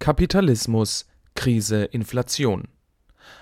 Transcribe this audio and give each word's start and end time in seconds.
Kapitalismus, 0.00 1.06
Krise, 1.34 1.84
Inflation. 1.84 2.68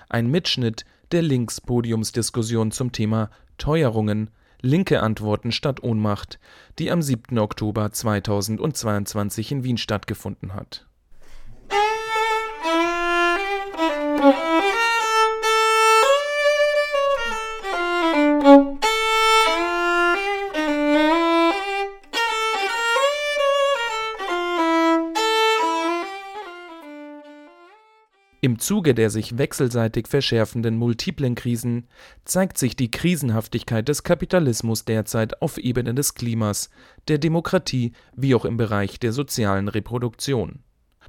Ein 0.09 0.29
Mitschnitt 0.29 0.83
der 1.13 1.21
Links-Podiumsdiskussion 1.21 2.71
zum 2.71 2.91
Thema 2.91 3.29
Teuerungen, 3.57 4.29
linke 4.61 5.01
Antworten 5.01 5.53
statt 5.53 5.81
Ohnmacht, 5.81 6.37
die 6.77 6.91
am 6.91 7.01
7. 7.01 7.39
Oktober 7.39 7.93
2022 7.93 9.53
in 9.53 9.63
Wien 9.63 9.77
stattgefunden 9.77 10.53
hat. 10.53 10.88
Zuge 28.59 28.93
der 28.93 29.09
sich 29.09 29.37
wechselseitig 29.37 30.07
verschärfenden 30.07 30.77
multiplen 30.77 31.35
Krisen 31.35 31.87
zeigt 32.25 32.57
sich 32.57 32.75
die 32.75 32.91
Krisenhaftigkeit 32.91 33.87
des 33.87 34.03
Kapitalismus 34.03 34.85
derzeit 34.85 35.41
auf 35.41 35.57
Ebene 35.57 35.93
des 35.93 36.13
Klimas, 36.13 36.69
der 37.07 37.17
Demokratie 37.17 37.93
wie 38.15 38.35
auch 38.35 38.45
im 38.45 38.57
Bereich 38.57 38.99
der 38.99 39.11
sozialen 39.11 39.67
Reproduktion. 39.67 40.59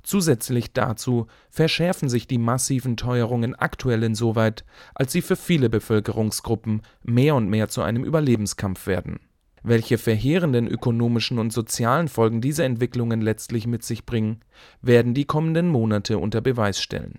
Zusätzlich 0.03 0.73
dazu 0.73 1.27
verschärfen 1.51 2.09
sich 2.09 2.27
die 2.27 2.39
massiven 2.39 2.97
Teuerungen 2.97 3.55
aktuell 3.55 4.03
insoweit, 4.03 4.65
als 4.95 5.13
sie 5.13 5.21
für 5.21 5.37
viele 5.37 5.69
Bevölkerungsgruppen 5.69 6.83
mehr 7.03 7.35
und 7.35 7.49
mehr 7.49 7.69
zu 7.69 7.83
einem 7.83 8.05
Überlebenskampf 8.05 8.87
werden. 8.87 9.21
Welche 9.63 9.99
verheerenden 9.99 10.67
ökonomischen 10.67 11.39
und 11.39 11.53
sozialen 11.53 12.09
Folgen 12.09 12.41
diese 12.41 12.65
Entwicklungen 12.65 13.21
letztlich 13.21 13.67
mit 13.67 13.85
sich 13.85 14.07
bringen, 14.07 14.41
werden 14.81 15.13
die 15.13 15.27
kommenden 15.27 15.69
Monate 15.69 16.19
unter 16.19 16.41
Beweis 16.41 16.81
stellen. 16.81 17.19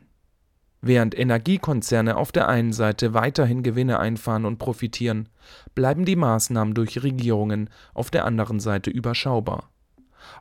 Während 0.82 1.18
Energiekonzerne 1.18 2.18
auf 2.18 2.32
der 2.32 2.50
einen 2.50 2.74
Seite 2.74 3.14
weiterhin 3.14 3.62
Gewinne 3.62 4.00
einfahren 4.00 4.46
und 4.46 4.58
profitieren, 4.58 5.30
bleiben 5.76 6.06
die 6.06 6.16
Maßnahmen 6.16 6.74
durch 6.74 7.04
Regierungen 7.04 7.70
auf 7.94 8.10
der 8.10 8.26
anderen 8.26 8.60
Seite 8.60 8.90
überschaubar. 8.90 9.70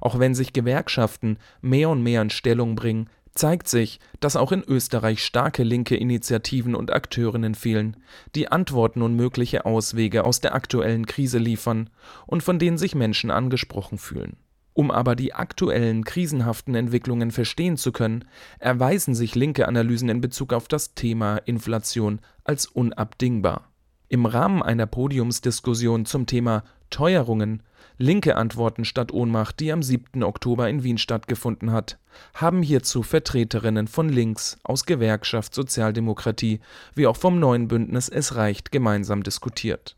Auch 0.00 0.18
wenn 0.18 0.34
sich 0.34 0.54
Gewerkschaften 0.54 1.38
mehr 1.60 1.90
und 1.90 2.02
mehr 2.02 2.22
in 2.22 2.30
Stellung 2.30 2.74
bringen, 2.74 3.10
zeigt 3.34 3.68
sich, 3.68 4.00
dass 4.20 4.36
auch 4.36 4.50
in 4.50 4.64
Österreich 4.66 5.22
starke 5.22 5.62
linke 5.62 5.96
Initiativen 5.96 6.74
und 6.74 6.92
Akteurinnen 6.92 7.54
fehlen, 7.54 7.96
die 8.34 8.50
Antworten 8.50 9.02
und 9.02 9.16
mögliche 9.16 9.66
Auswege 9.66 10.24
aus 10.24 10.40
der 10.40 10.54
aktuellen 10.54 11.06
Krise 11.06 11.38
liefern 11.38 11.90
und 12.26 12.42
von 12.42 12.58
denen 12.58 12.78
sich 12.78 12.94
Menschen 12.94 13.30
angesprochen 13.30 13.98
fühlen. 13.98 14.36
Um 14.72 14.90
aber 14.90 15.16
die 15.16 15.34
aktuellen 15.34 16.04
krisenhaften 16.04 16.74
Entwicklungen 16.74 17.30
verstehen 17.30 17.76
zu 17.76 17.92
können, 17.92 18.24
erweisen 18.58 19.14
sich 19.14 19.34
linke 19.34 19.66
Analysen 19.66 20.08
in 20.08 20.20
Bezug 20.20 20.52
auf 20.52 20.68
das 20.68 20.94
Thema 20.94 21.38
Inflation 21.38 22.20
als 22.44 22.66
unabdingbar. 22.66 23.68
Im 24.08 24.26
Rahmen 24.26 24.62
einer 24.62 24.86
Podiumsdiskussion 24.86 26.06
zum 26.06 26.26
Thema 26.26 26.64
Teuerungen, 26.90 27.62
linke 27.98 28.36
Antworten 28.36 28.84
statt 28.84 29.12
Ohnmacht, 29.12 29.60
die 29.60 29.72
am 29.72 29.82
7. 29.82 30.22
Oktober 30.22 30.68
in 30.68 30.82
Wien 30.82 30.98
stattgefunden 30.98 31.70
hat, 31.70 31.98
haben 32.34 32.62
hierzu 32.62 33.02
Vertreterinnen 33.02 33.86
von 33.86 34.08
Links 34.08 34.58
aus 34.64 34.84
Gewerkschaft 34.84 35.54
Sozialdemokratie 35.54 36.60
wie 36.94 37.06
auch 37.06 37.16
vom 37.16 37.38
neuen 37.38 37.68
Bündnis 37.68 38.08
Es 38.08 38.34
reicht 38.34 38.72
gemeinsam 38.72 39.22
diskutiert. 39.22 39.96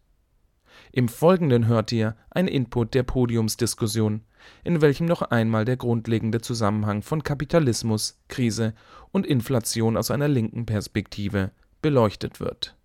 Im 0.92 1.08
Folgenden 1.08 1.66
hört 1.66 1.90
ihr 1.92 2.16
ein 2.30 2.48
Input 2.48 2.92
der 2.92 3.02
Podiumsdiskussion, 3.02 4.22
in 4.64 4.80
welchem 4.80 5.06
noch 5.06 5.22
einmal 5.22 5.64
der 5.64 5.76
grundlegende 5.76 6.40
Zusammenhang 6.40 7.02
von 7.02 7.22
Kapitalismus, 7.22 8.20
Krise 8.28 8.74
und 9.10 9.26
Inflation 9.26 9.96
aus 9.96 10.10
einer 10.10 10.28
linken 10.28 10.66
Perspektive 10.66 11.52
beleuchtet 11.80 12.40
wird. 12.40 12.76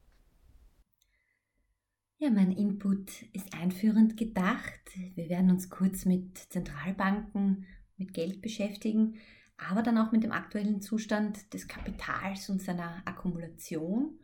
Ja, 2.19 2.31
mein 2.31 2.51
Input 2.51 3.23
ist 3.33 3.53
einführend 3.53 4.17
gedacht. 4.17 4.81
Wir 5.15 5.29
werden 5.29 5.51
uns 5.51 5.69
kurz 5.69 6.05
mit 6.05 6.37
Zentralbanken, 6.37 7.65
mit 7.97 8.13
Geld 8.13 8.41
beschäftigen, 8.41 9.15
aber 9.57 9.83
dann 9.83 9.97
auch 9.97 10.11
mit 10.11 10.23
dem 10.23 10.31
aktuellen 10.31 10.81
Zustand 10.81 11.53
des 11.53 11.67
Kapitals 11.67 12.49
und 12.49 12.61
seiner 12.61 13.01
Akkumulation 13.05 14.19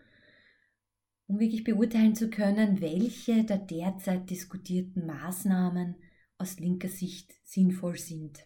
um 1.27 1.39
wirklich 1.39 1.63
beurteilen 1.63 2.15
zu 2.15 2.29
können, 2.29 2.81
welche 2.81 3.43
der 3.43 3.57
derzeit 3.57 4.29
diskutierten 4.29 5.05
Maßnahmen 5.05 5.95
aus 6.43 6.59
linker 6.59 6.89
Sicht 6.89 7.33
sinnvoll 7.43 7.97
sind. 7.97 8.45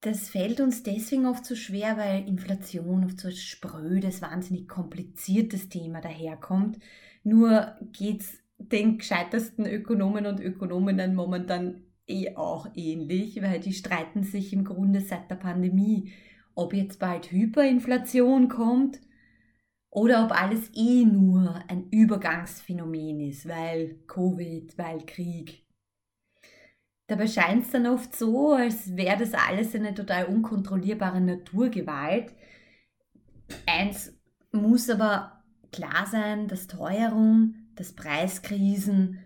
Das 0.00 0.28
fällt 0.28 0.60
uns 0.60 0.84
deswegen 0.84 1.26
oft 1.26 1.44
so 1.44 1.56
schwer, 1.56 1.96
weil 1.96 2.28
Inflation 2.28 3.04
oft 3.04 3.18
so 3.20 3.28
ein 3.28 3.34
sprödes, 3.34 4.22
wahnsinnig 4.22 4.68
kompliziertes 4.68 5.68
Thema 5.68 6.00
daherkommt. 6.00 6.78
Nur 7.24 7.76
geht 7.92 8.20
es 8.20 8.38
den 8.58 8.98
gescheitersten 8.98 9.66
Ökonomen 9.66 10.26
und 10.26 10.40
Ökonominnen 10.40 11.16
momentan 11.16 11.82
eh 12.06 12.36
auch 12.36 12.68
ähnlich, 12.74 13.42
weil 13.42 13.58
die 13.58 13.72
streiten 13.72 14.22
sich 14.22 14.52
im 14.52 14.64
Grunde 14.64 15.00
seit 15.00 15.30
der 15.30 15.36
Pandemie, 15.36 16.12
ob 16.54 16.74
jetzt 16.74 17.00
bald 17.00 17.30
Hyperinflation 17.32 18.48
kommt 18.48 19.00
oder 19.90 20.24
ob 20.24 20.32
alles 20.32 20.70
eh 20.74 21.04
nur 21.04 21.60
ein 21.68 21.88
Übergangsphänomen 21.90 23.20
ist, 23.20 23.48
weil 23.48 23.96
Covid, 24.06 24.78
weil 24.78 25.04
Krieg. 25.06 25.67
Dabei 27.08 27.26
scheint 27.26 27.64
es 27.64 27.70
dann 27.72 27.86
oft 27.86 28.14
so, 28.14 28.52
als 28.52 28.94
wäre 28.96 29.18
das 29.18 29.32
alles 29.32 29.74
eine 29.74 29.94
total 29.94 30.26
unkontrollierbare 30.26 31.22
Naturgewalt. 31.22 32.34
Eins 33.66 34.14
muss 34.52 34.90
aber 34.90 35.42
klar 35.72 36.06
sein, 36.10 36.48
dass 36.48 36.66
Teuerung, 36.66 37.54
dass 37.76 37.94
Preiskrisen 37.94 39.20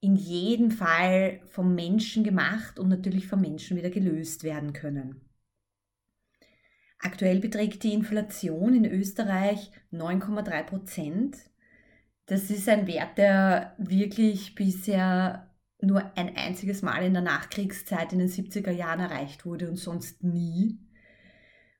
in 0.00 0.16
jedem 0.16 0.70
Fall 0.70 1.40
vom 1.46 1.74
Menschen 1.74 2.24
gemacht 2.24 2.78
und 2.78 2.90
natürlich 2.90 3.26
vom 3.26 3.40
Menschen 3.40 3.78
wieder 3.78 3.90
gelöst 3.90 4.44
werden 4.44 4.74
können. 4.74 5.22
Aktuell 6.98 7.40
beträgt 7.40 7.84
die 7.84 7.94
Inflation 7.94 8.74
in 8.74 8.84
Österreich 8.84 9.70
9,3 9.92 10.62
Prozent. 10.64 11.38
Das 12.26 12.50
ist 12.50 12.68
ein 12.68 12.86
Wert, 12.86 13.16
der 13.16 13.74
wirklich 13.78 14.54
bisher 14.54 15.47
nur 15.80 16.16
ein 16.16 16.36
einziges 16.36 16.82
Mal 16.82 17.04
in 17.04 17.12
der 17.12 17.22
Nachkriegszeit 17.22 18.12
in 18.12 18.18
den 18.18 18.28
70er 18.28 18.70
Jahren 18.70 19.00
erreicht 19.00 19.46
wurde 19.46 19.68
und 19.68 19.76
sonst 19.76 20.22
nie. 20.24 20.78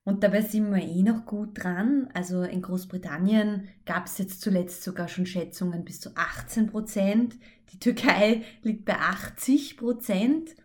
Und 0.04 0.24
dabei 0.24 0.40
sind 0.40 0.70
wir 0.70 0.82
eh 0.82 1.02
noch 1.02 1.26
gut 1.26 1.62
dran. 1.62 2.08
Also 2.14 2.42
in 2.42 2.62
Großbritannien 2.62 3.68
gab 3.84 4.06
es 4.06 4.16
jetzt 4.16 4.40
zuletzt 4.40 4.82
sogar 4.82 5.08
schon 5.08 5.26
Schätzungen 5.26 5.84
bis 5.84 6.00
zu 6.00 6.16
18 6.16 6.68
Prozent. 6.68 7.36
Die 7.72 7.78
Türkei 7.78 8.42
liegt 8.62 8.86
bei 8.86 8.94
80 8.94 9.76
Prozent. 9.76 10.56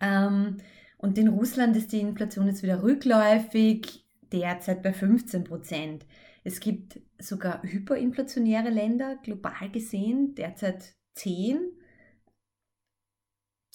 Ähm, 0.00 0.56
und 0.96 1.18
in 1.18 1.28
Russland 1.28 1.76
ist 1.76 1.92
die 1.92 2.00
Inflation 2.00 2.46
jetzt 2.46 2.62
wieder 2.62 2.82
rückläufig, 2.82 4.06
derzeit 4.32 4.82
bei 4.82 4.92
15 4.92 5.44
Prozent. 5.44 6.06
Es 6.42 6.60
gibt 6.60 7.00
sogar 7.18 7.62
hyperinflationäre 7.62 8.70
Länder, 8.70 9.16
global 9.22 9.70
gesehen, 9.70 10.34
derzeit 10.34 10.94
10. 11.16 11.58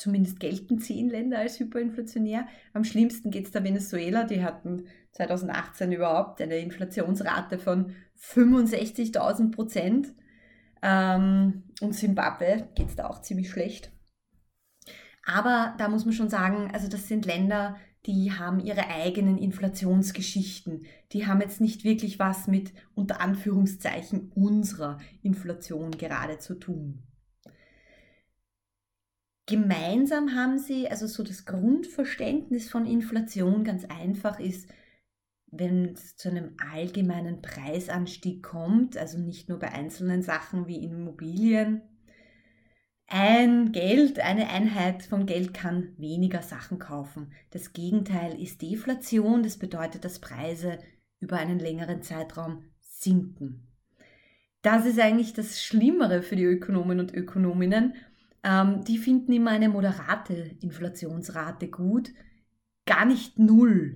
Zumindest 0.03 0.41
gelten 0.41 0.79
10 0.79 1.07
Länder 1.07 1.39
als 1.39 1.61
hyperinflationär. 1.61 2.45
Am 2.73 2.83
schlimmsten 2.83 3.31
geht 3.31 3.45
es 3.45 3.51
da 3.51 3.63
Venezuela, 3.63 4.25
die 4.25 4.43
hatten 4.43 4.83
2018 5.13 5.93
überhaupt 5.93 6.41
eine 6.41 6.57
Inflationsrate 6.57 7.57
von 7.57 7.95
65.000 8.19 9.51
Prozent. 9.51 10.13
Ähm, 10.81 11.63
und 11.79 11.95
Simbabwe 11.95 12.67
geht 12.75 12.89
es 12.89 12.97
da 12.97 13.07
auch 13.07 13.21
ziemlich 13.21 13.49
schlecht. 13.49 13.93
Aber 15.25 15.73
da 15.77 15.87
muss 15.87 16.03
man 16.03 16.13
schon 16.13 16.27
sagen, 16.27 16.69
also 16.73 16.89
das 16.89 17.07
sind 17.07 17.25
Länder, 17.25 17.77
die 18.05 18.33
haben 18.33 18.59
ihre 18.59 18.89
eigenen 18.89 19.37
Inflationsgeschichten. 19.37 20.85
Die 21.13 21.27
haben 21.27 21.39
jetzt 21.39 21.61
nicht 21.61 21.85
wirklich 21.85 22.19
was 22.19 22.47
mit 22.47 22.73
unter 22.93 23.21
Anführungszeichen 23.21 24.33
unserer 24.35 24.97
Inflation 25.21 25.91
gerade 25.91 26.39
zu 26.39 26.55
tun. 26.55 27.03
Gemeinsam 29.45 30.35
haben 30.35 30.57
sie, 30.57 30.89
also 30.89 31.05
so 31.05 31.23
das 31.23 31.45
Grundverständnis 31.45 32.69
von 32.69 32.85
Inflation 32.85 33.63
ganz 33.63 33.85
einfach 33.85 34.39
ist, 34.39 34.69
wenn 35.47 35.93
es 35.93 36.15
zu 36.15 36.29
einem 36.29 36.55
allgemeinen 36.71 37.41
Preisanstieg 37.41 38.41
kommt, 38.41 38.97
also 38.97 39.17
nicht 39.17 39.49
nur 39.49 39.59
bei 39.59 39.71
einzelnen 39.71 40.21
Sachen 40.23 40.67
wie 40.67 40.83
Immobilien, 40.83 41.81
ein 43.07 43.71
Geld, 43.73 44.19
eine 44.19 44.49
Einheit 44.49 45.03
von 45.03 45.25
Geld 45.25 45.53
kann 45.53 45.93
weniger 45.97 46.41
Sachen 46.41 46.79
kaufen. 46.79 47.31
Das 47.51 47.73
Gegenteil 47.73 48.41
ist 48.41 48.61
Deflation, 48.61 49.43
das 49.43 49.57
bedeutet, 49.57 50.03
dass 50.05 50.19
Preise 50.19 50.79
über 51.19 51.37
einen 51.37 51.59
längeren 51.59 52.01
Zeitraum 52.01 52.63
sinken. 52.81 53.67
Das 54.63 54.85
ist 54.85 54.99
eigentlich 54.99 55.33
das 55.33 55.61
Schlimmere 55.61 56.23
für 56.23 56.35
die 56.35 56.45
Ökonomen 56.45 56.99
und 56.99 57.13
Ökonominnen. 57.13 57.93
Ähm, 58.43 58.83
die 58.83 58.97
finden 58.97 59.31
immer 59.31 59.51
eine 59.51 59.69
moderate 59.69 60.33
Inflationsrate 60.61 61.69
gut. 61.69 62.13
gar 62.85 63.05
nicht 63.05 63.39
null. 63.39 63.95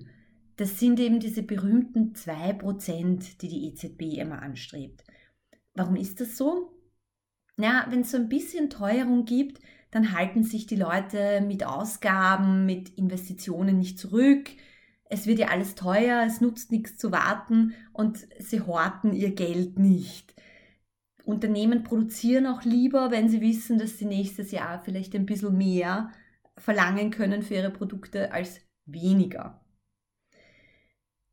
Das 0.56 0.78
sind 0.80 0.98
eben 0.98 1.20
diese 1.20 1.42
berühmten 1.42 2.14
2%, 2.14 3.38
die 3.38 3.48
die 3.48 3.68
EZB 3.68 4.18
immer 4.18 4.42
anstrebt. 4.42 5.04
Warum 5.74 5.94
ist 5.94 6.20
das 6.20 6.36
so? 6.36 6.72
Ja, 7.58 7.86
wenn 7.90 8.00
es 8.00 8.10
so 8.10 8.16
ein 8.16 8.28
bisschen 8.28 8.70
Teuerung 8.70 9.24
gibt, 9.24 9.60
dann 9.90 10.12
halten 10.12 10.42
sich 10.42 10.66
die 10.66 10.76
Leute 10.76 11.40
mit 11.40 11.64
Ausgaben, 11.64 12.66
mit 12.66 12.90
Investitionen 12.90 13.78
nicht 13.78 13.98
zurück. 13.98 14.50
Es 15.04 15.26
wird 15.26 15.38
ja 15.38 15.48
alles 15.48 15.74
teuer, 15.74 16.24
es 16.26 16.40
nutzt 16.40 16.72
nichts 16.72 16.96
zu 16.96 17.12
warten 17.12 17.74
und 17.92 18.26
sie 18.38 18.60
horten 18.60 19.12
ihr 19.12 19.34
Geld 19.34 19.78
nicht. 19.78 20.34
Unternehmen 21.28 21.84
produzieren 21.84 22.46
auch 22.46 22.62
lieber, 22.62 23.10
wenn 23.10 23.28
sie 23.28 23.42
wissen, 23.42 23.78
dass 23.78 23.98
sie 23.98 24.06
nächstes 24.06 24.50
Jahr 24.50 24.80
vielleicht 24.82 25.14
ein 25.14 25.26
bisschen 25.26 25.58
mehr 25.58 26.10
verlangen 26.56 27.10
können 27.10 27.42
für 27.42 27.54
ihre 27.54 27.70
Produkte 27.70 28.32
als 28.32 28.62
weniger. 28.86 29.60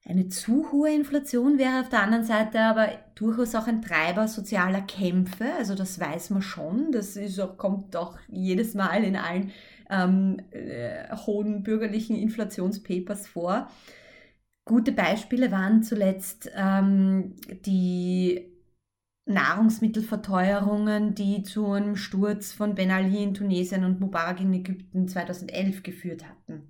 Eine 0.04 0.28
zu 0.28 0.72
hohe 0.72 0.94
Inflation 0.94 1.58
wäre 1.58 1.80
auf 1.80 1.90
der 1.90 2.04
anderen 2.04 2.26
Seite 2.26 2.60
aber 2.60 2.90
durchaus 3.16 3.56
auch 3.56 3.68
ein 3.68 3.82
Treiber 3.82 4.28
sozialer 4.28 4.82
Kämpfe. 4.82 5.46
Also 5.58 5.76
das 5.76 5.98
weiß 5.98 6.30
man 6.32 6.42
schon. 6.42 6.92
Das 6.92 7.18
auch, 7.40 7.58
kommt 7.58 7.96
auch 7.96 8.18
jedes 8.28 8.74
Mal 8.76 9.04
in 9.06 9.16
allen 9.16 9.52
ähm, 9.90 10.42
äh, 10.52 11.16
hohen 11.26 11.64
bürgerlichen 11.64 12.18
Inflationspapers 12.18 13.28
vor. 13.28 13.72
Gute 14.66 14.92
Beispiele 14.92 15.52
waren 15.52 15.84
zuletzt 15.84 16.52
ähm, 16.54 17.36
die 17.66 18.55
Nahrungsmittelverteuerungen, 19.26 21.16
die 21.16 21.44
zu 21.44 21.72
einem 21.72 21.96
Sturz 21.96 22.54
von 22.54 22.76
Ben 22.76 22.92
Ali 22.92 23.24
in 23.24 23.34
Tunesien 23.34 23.84
und 23.84 24.00
Mubarak 24.00 24.40
in 24.40 24.54
Ägypten 24.54 25.08
2011 25.08 25.84
geführt 25.84 26.26
hatten. 26.28 26.70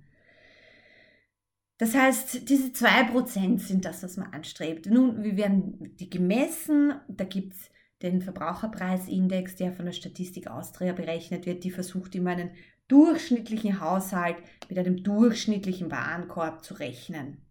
Das 1.78 1.94
heißt, 1.94 2.48
diese 2.48 2.68
2% 2.68 3.58
sind 3.58 3.84
das, 3.84 4.02
was 4.02 4.16
man 4.16 4.32
anstrebt. 4.32 4.86
Nun, 4.86 5.22
wie 5.22 5.36
werden 5.36 5.94
die 5.96 6.08
gemessen? 6.08 6.94
Da 7.08 7.24
gibt 7.24 7.52
es 7.52 7.70
den 8.02 8.22
Verbraucherpreisindex, 8.22 9.56
der 9.56 9.72
von 9.72 9.84
der 9.84 9.92
Statistik 9.92 10.46
Austria 10.48 10.94
berechnet 10.94 11.44
wird. 11.44 11.64
Die 11.64 11.70
versucht 11.70 12.14
immer 12.14 12.30
einen 12.30 12.50
durchschnittlichen 12.88 13.80
Haushalt 13.80 14.36
mit 14.68 14.78
einem 14.78 15.02
durchschnittlichen 15.02 15.90
Warenkorb 15.90 16.64
zu 16.64 16.74
rechnen. 16.74 17.45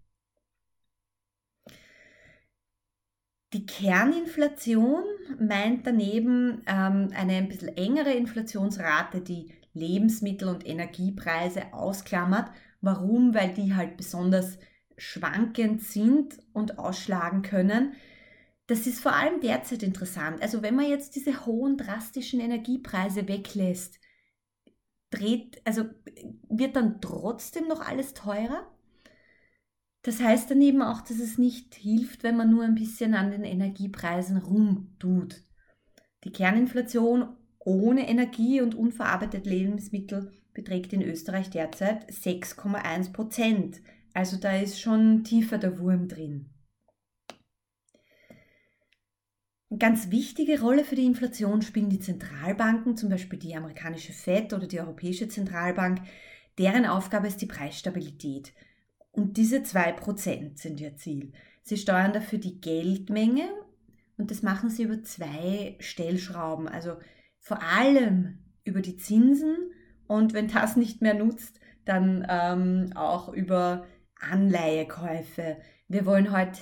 Die 3.56 3.66
Kerninflation 3.66 5.04
meint 5.40 5.88
daneben 5.88 6.62
ähm, 6.68 7.10
eine 7.16 7.38
ein 7.38 7.48
bisschen 7.48 7.75
engere 7.78 8.13
Inflationsrate, 8.13 9.22
die 9.22 9.54
Lebensmittel- 9.74 10.50
und 10.50 10.68
Energiepreise 10.68 11.74
ausklammert 11.74 12.52
Warum? 12.86 13.34
Weil 13.34 13.52
die 13.52 13.74
halt 13.74 13.98
besonders 13.98 14.60
schwankend 14.96 15.81
sind 15.81 16.38
und 16.54 16.78
ausschlagen 16.78 17.42
können. 17.42 17.94
Das 18.68 18.86
ist 18.86 19.00
vor 19.00 19.16
allem 19.16 19.42
derzeit 19.42 19.81
interessant. 19.81 20.44
Also 20.44 20.62
wenn 20.62 20.75
man 20.75 20.88
jetzt 20.88 21.16
diese 21.16 21.48
hohen 21.48 21.78
drastischen 21.78 22.40
Energiepreise 22.40 23.28
weglässt, 23.28 24.00
dreht, 25.10 25.63
also 25.66 25.86
wird 26.48 26.75
dann 26.75 27.01
trotzdem 27.01 27.68
noch 27.68 27.81
alles 27.81 28.13
teurer? 28.13 28.72
Das 30.06 30.22
heißt 30.22 30.52
dann 30.52 30.62
eben 30.62 30.84
auch, 30.84 31.02
dass 31.02 31.18
es 31.18 31.40
nicht 31.40 31.74
hilft, 31.74 32.22
wenn 32.22 32.38
man 32.38 32.52
nur 32.52 32.63
ein 32.63 32.75
bisschen 32.75 33.16
an 33.16 33.31
den 33.31 33.44
Energiepreisen 33.44 34.38
rumtut. 34.38 35.42
Die 36.24 36.31
Kerninflation 36.31 37.36
ohne 37.57 38.07
Energie 38.07 38.62
und 38.62 38.75
unverarbeitete 38.75 39.50
Lebensmittel 39.50 40.31
beträgt 40.54 40.94
in 40.94 41.02
Österreich 41.02 41.50
derzeit 41.50 42.07
6,1 42.12 43.13
Prozent. 43.13 43.81
Also 44.13 44.38
da 44.38 44.56
ist 44.56 44.80
schon 44.80 45.24
tiefer 45.24 45.57
der 45.57 45.80
Wurm 45.80 46.08
drin. 46.08 46.51
Eine 49.72 49.80
ganz 49.80 50.12
wichtige 50.12 50.62
Rolle 50.62 50.84
für 50.84 50.94
die 50.94 51.08
Inflation 51.08 51.63
spielen 51.63 51.90
die 51.90 52.00
Zentralbanken, 52.00 52.96
zum 52.96 53.10
Beispiel 53.10 53.40
die 53.40 53.56
amerikanische 53.56 54.13
Fed 54.13 54.54
oder 54.54 54.68
die 54.68 54.80
Europäische 54.80 55.28
Zentralbank. 55.30 56.01
Deren 56.60 56.86
Aufgabe 56.86 57.25
ist 57.25 57.42
die 57.42 57.48
Preisstabilität. 57.48 58.54
Und 59.16 59.38
diese 59.38 59.58
2% 59.60 60.58
sind 60.60 60.82
ihr 60.82 60.96
Ziel. 60.98 61.32
Sie 61.64 61.78
steuern 61.78 62.14
dafür 62.14 62.38
die 62.38 62.60
Geldmenge 62.60 63.48
und 64.18 64.30
das 64.30 64.44
machen 64.44 64.70
sie 64.70 64.84
über 64.84 65.02
zwei 65.04 65.76
Stellschrauben. 65.80 66.68
Also 66.68 66.98
vor 67.40 67.62
allem 67.64 68.40
über 68.64 68.82
die 68.82 68.98
Zinsen 68.98 69.56
und 70.08 70.34
wenn 70.34 70.48
das 70.48 70.76
nicht 70.76 71.02
mehr 71.02 71.14
nutzt, 71.14 71.60
dann 71.86 72.26
ähm, 72.30 72.92
auch 72.96 73.30
über 73.30 73.86
Anleihekäufe. 74.20 75.58
Wir 75.88 76.06
wollen 76.06 76.32
heute 76.32 76.60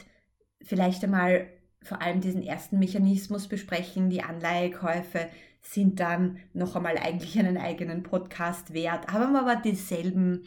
vielleicht 0.62 1.04
einmal 1.04 1.48
vor 1.82 2.02
allem 2.02 2.22
diesen 2.22 2.44
ersten 2.44 2.80
Mechanismus 2.80 3.48
besprechen. 3.48 4.10
Die 4.10 4.24
Anleihekäufe 4.24 5.28
sind 5.62 6.00
dann 6.00 6.38
noch 6.54 6.76
einmal 6.76 6.98
eigentlich 6.98 7.38
einen 7.40 7.58
eigenen 7.58 8.04
Podcast 8.04 8.74
wert, 8.74 9.08
haben 9.12 9.36
aber 9.36 9.56
denselben, 9.56 10.44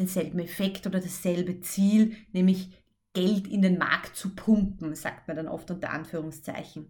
denselben 0.00 0.40
Effekt 0.40 0.86
oder 0.86 1.00
dasselbe 1.00 1.60
Ziel, 1.60 2.16
nämlich 2.32 2.70
Geld 3.12 3.46
in 3.48 3.62
den 3.62 3.78
Markt 3.78 4.16
zu 4.16 4.34
pumpen, 4.34 4.94
sagt 4.94 5.28
man 5.28 5.36
dann 5.36 5.48
oft 5.48 5.70
unter 5.70 5.90
Anführungszeichen. 5.90 6.86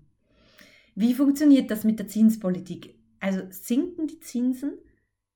Wie 0.94 1.14
funktioniert 1.14 1.70
das 1.70 1.84
mit 1.84 1.98
der 1.98 2.08
Zinspolitik? 2.08 2.98
Also 3.20 3.42
sinken 3.50 4.06
die 4.06 4.20
Zinsen, 4.20 4.78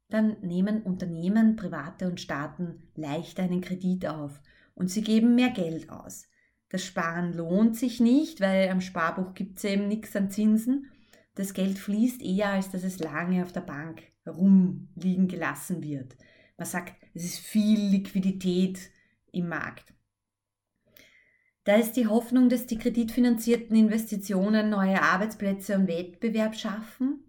dann 0.09 0.37
nehmen 0.43 0.83
Unternehmen, 0.83 1.57
Private 1.57 2.07
und 2.07 2.21
Staaten 2.21 2.83
leichter 2.95 3.43
einen 3.43 3.61
Kredit 3.61 4.07
auf 4.07 4.41
und 4.75 4.91
sie 4.91 5.03
geben 5.03 5.35
mehr 5.35 5.51
Geld 5.51 5.91
aus. 5.91 6.29
Das 6.69 6.85
Sparen 6.85 7.33
lohnt 7.33 7.77
sich 7.77 8.01
nicht, 8.01 8.41
weil 8.41 8.69
am 8.69 8.81
Sparbuch 8.81 9.35
gibt 9.35 9.59
es 9.59 9.65
eben 9.65 9.89
nichts 9.89 10.17
an 10.17 10.31
Zinsen. 10.31 10.91
Das 11.35 11.55
Geld 11.55 11.79
fließt 11.79 12.23
eher, 12.23 12.51
als 12.51 12.71
dass 12.71 12.85
es 12.85 12.99
lange 12.99 13.43
auf 13.43 13.53
der 13.53 13.61
Bank 13.61 14.03
rumliegen 14.27 15.29
gelassen 15.29 15.83
wird. 15.83 16.17
Man 16.57 16.67
sagt, 16.67 16.95
es 17.15 17.25
ist 17.25 17.39
viel 17.39 17.81
Liquidität 17.81 18.91
im 19.33 19.49
Markt. 19.49 19.95
Da 21.65 21.77
ist 21.77 21.93
die 21.93 22.07
Hoffnung, 22.07 22.51
dass 22.51 22.67
die 22.67 22.77
kreditfinanzierten 22.77 23.75
Investitionen 23.75 24.69
neue 24.69 25.01
Arbeitsplätze 25.01 25.77
und 25.77 25.89
Wettbewerb 25.89 26.55
schaffen 26.55 27.25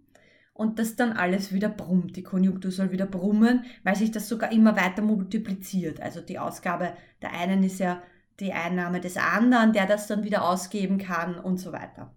und 0.52 0.78
dass 0.78 0.96
dann 0.96 1.12
alles 1.12 1.52
wieder 1.52 1.70
brummt. 1.70 2.16
Die 2.16 2.22
Konjunktur 2.22 2.70
soll 2.70 2.92
wieder 2.92 3.06
brummen, 3.06 3.64
weil 3.82 3.96
sich 3.96 4.10
das 4.10 4.28
sogar 4.28 4.52
immer 4.52 4.76
weiter 4.76 5.02
multipliziert. 5.02 6.00
Also 6.00 6.20
die 6.20 6.38
Ausgabe 6.38 6.92
der 7.22 7.32
einen 7.32 7.62
ist 7.62 7.78
ja 7.78 8.02
die 8.40 8.52
Einnahme 8.52 9.00
des 9.00 9.16
anderen, 9.16 9.72
der 9.72 9.86
das 9.86 10.06
dann 10.06 10.24
wieder 10.24 10.46
ausgeben 10.46 10.98
kann 10.98 11.38
und 11.38 11.56
so 11.58 11.72
weiter. 11.72 12.14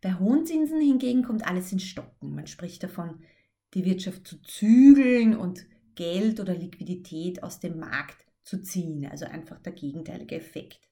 Bei 0.00 0.14
hohen 0.14 0.46
Zinsen 0.46 0.80
hingegen 0.80 1.24
kommt 1.24 1.46
alles 1.46 1.72
in 1.72 1.80
Stocken. 1.80 2.36
Man 2.36 2.46
spricht 2.46 2.84
davon, 2.84 3.20
die 3.74 3.84
Wirtschaft 3.84 4.28
zu 4.28 4.40
zügeln 4.42 5.36
und 5.36 5.66
Geld 5.98 6.40
oder 6.40 6.54
Liquidität 6.54 7.42
aus 7.42 7.60
dem 7.60 7.78
Markt 7.78 8.24
zu 8.44 8.62
ziehen. 8.62 9.06
Also 9.10 9.26
einfach 9.26 9.58
der 9.60 9.72
gegenteilige 9.72 10.36
Effekt 10.36 10.88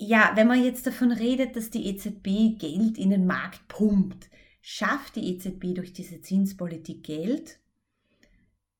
ja, 0.00 0.32
wenn 0.36 0.46
man 0.46 0.62
jetzt 0.62 0.86
davon 0.86 1.10
redet, 1.10 1.56
dass 1.56 1.70
die 1.70 1.86
EZB 1.88 2.56
Geld 2.56 2.98
in 2.98 3.10
den 3.10 3.26
Markt 3.26 3.66
pumpt, 3.66 4.30
schafft 4.60 5.16
die 5.16 5.34
EZB 5.34 5.74
durch 5.74 5.92
diese 5.92 6.20
Zinspolitik 6.20 7.02
Geld? 7.02 7.58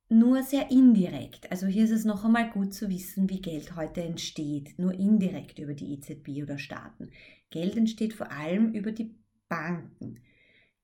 Nur 0.08 0.44
sehr 0.44 0.70
indirekt. 0.70 1.50
Also 1.50 1.66
hier 1.66 1.84
ist 1.84 1.90
es 1.90 2.04
noch 2.04 2.24
einmal 2.24 2.48
gut 2.50 2.72
zu 2.72 2.88
wissen, 2.88 3.28
wie 3.28 3.42
Geld 3.42 3.74
heute 3.74 4.02
entsteht. 4.02 4.78
Nur 4.78 4.94
indirekt 4.94 5.58
über 5.58 5.74
die 5.74 5.92
EZB 5.92 6.44
oder 6.44 6.56
Staaten. 6.56 7.10
Geld 7.50 7.76
entsteht 7.76 8.14
vor 8.14 8.30
allem 8.30 8.72
über 8.72 8.92
die 8.92 9.12
Banken. 9.48 10.20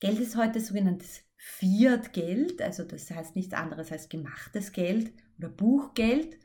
Geld 0.00 0.18
ist 0.18 0.36
heute 0.36 0.60
sogenanntes 0.60 1.22
Fiat-Geld, 1.46 2.62
also 2.62 2.84
das 2.84 3.10
heißt 3.10 3.36
nichts 3.36 3.52
anderes 3.52 3.92
als 3.92 4.08
gemachtes 4.08 4.72
Geld 4.72 5.12
oder 5.38 5.50
Buchgeld. 5.50 6.38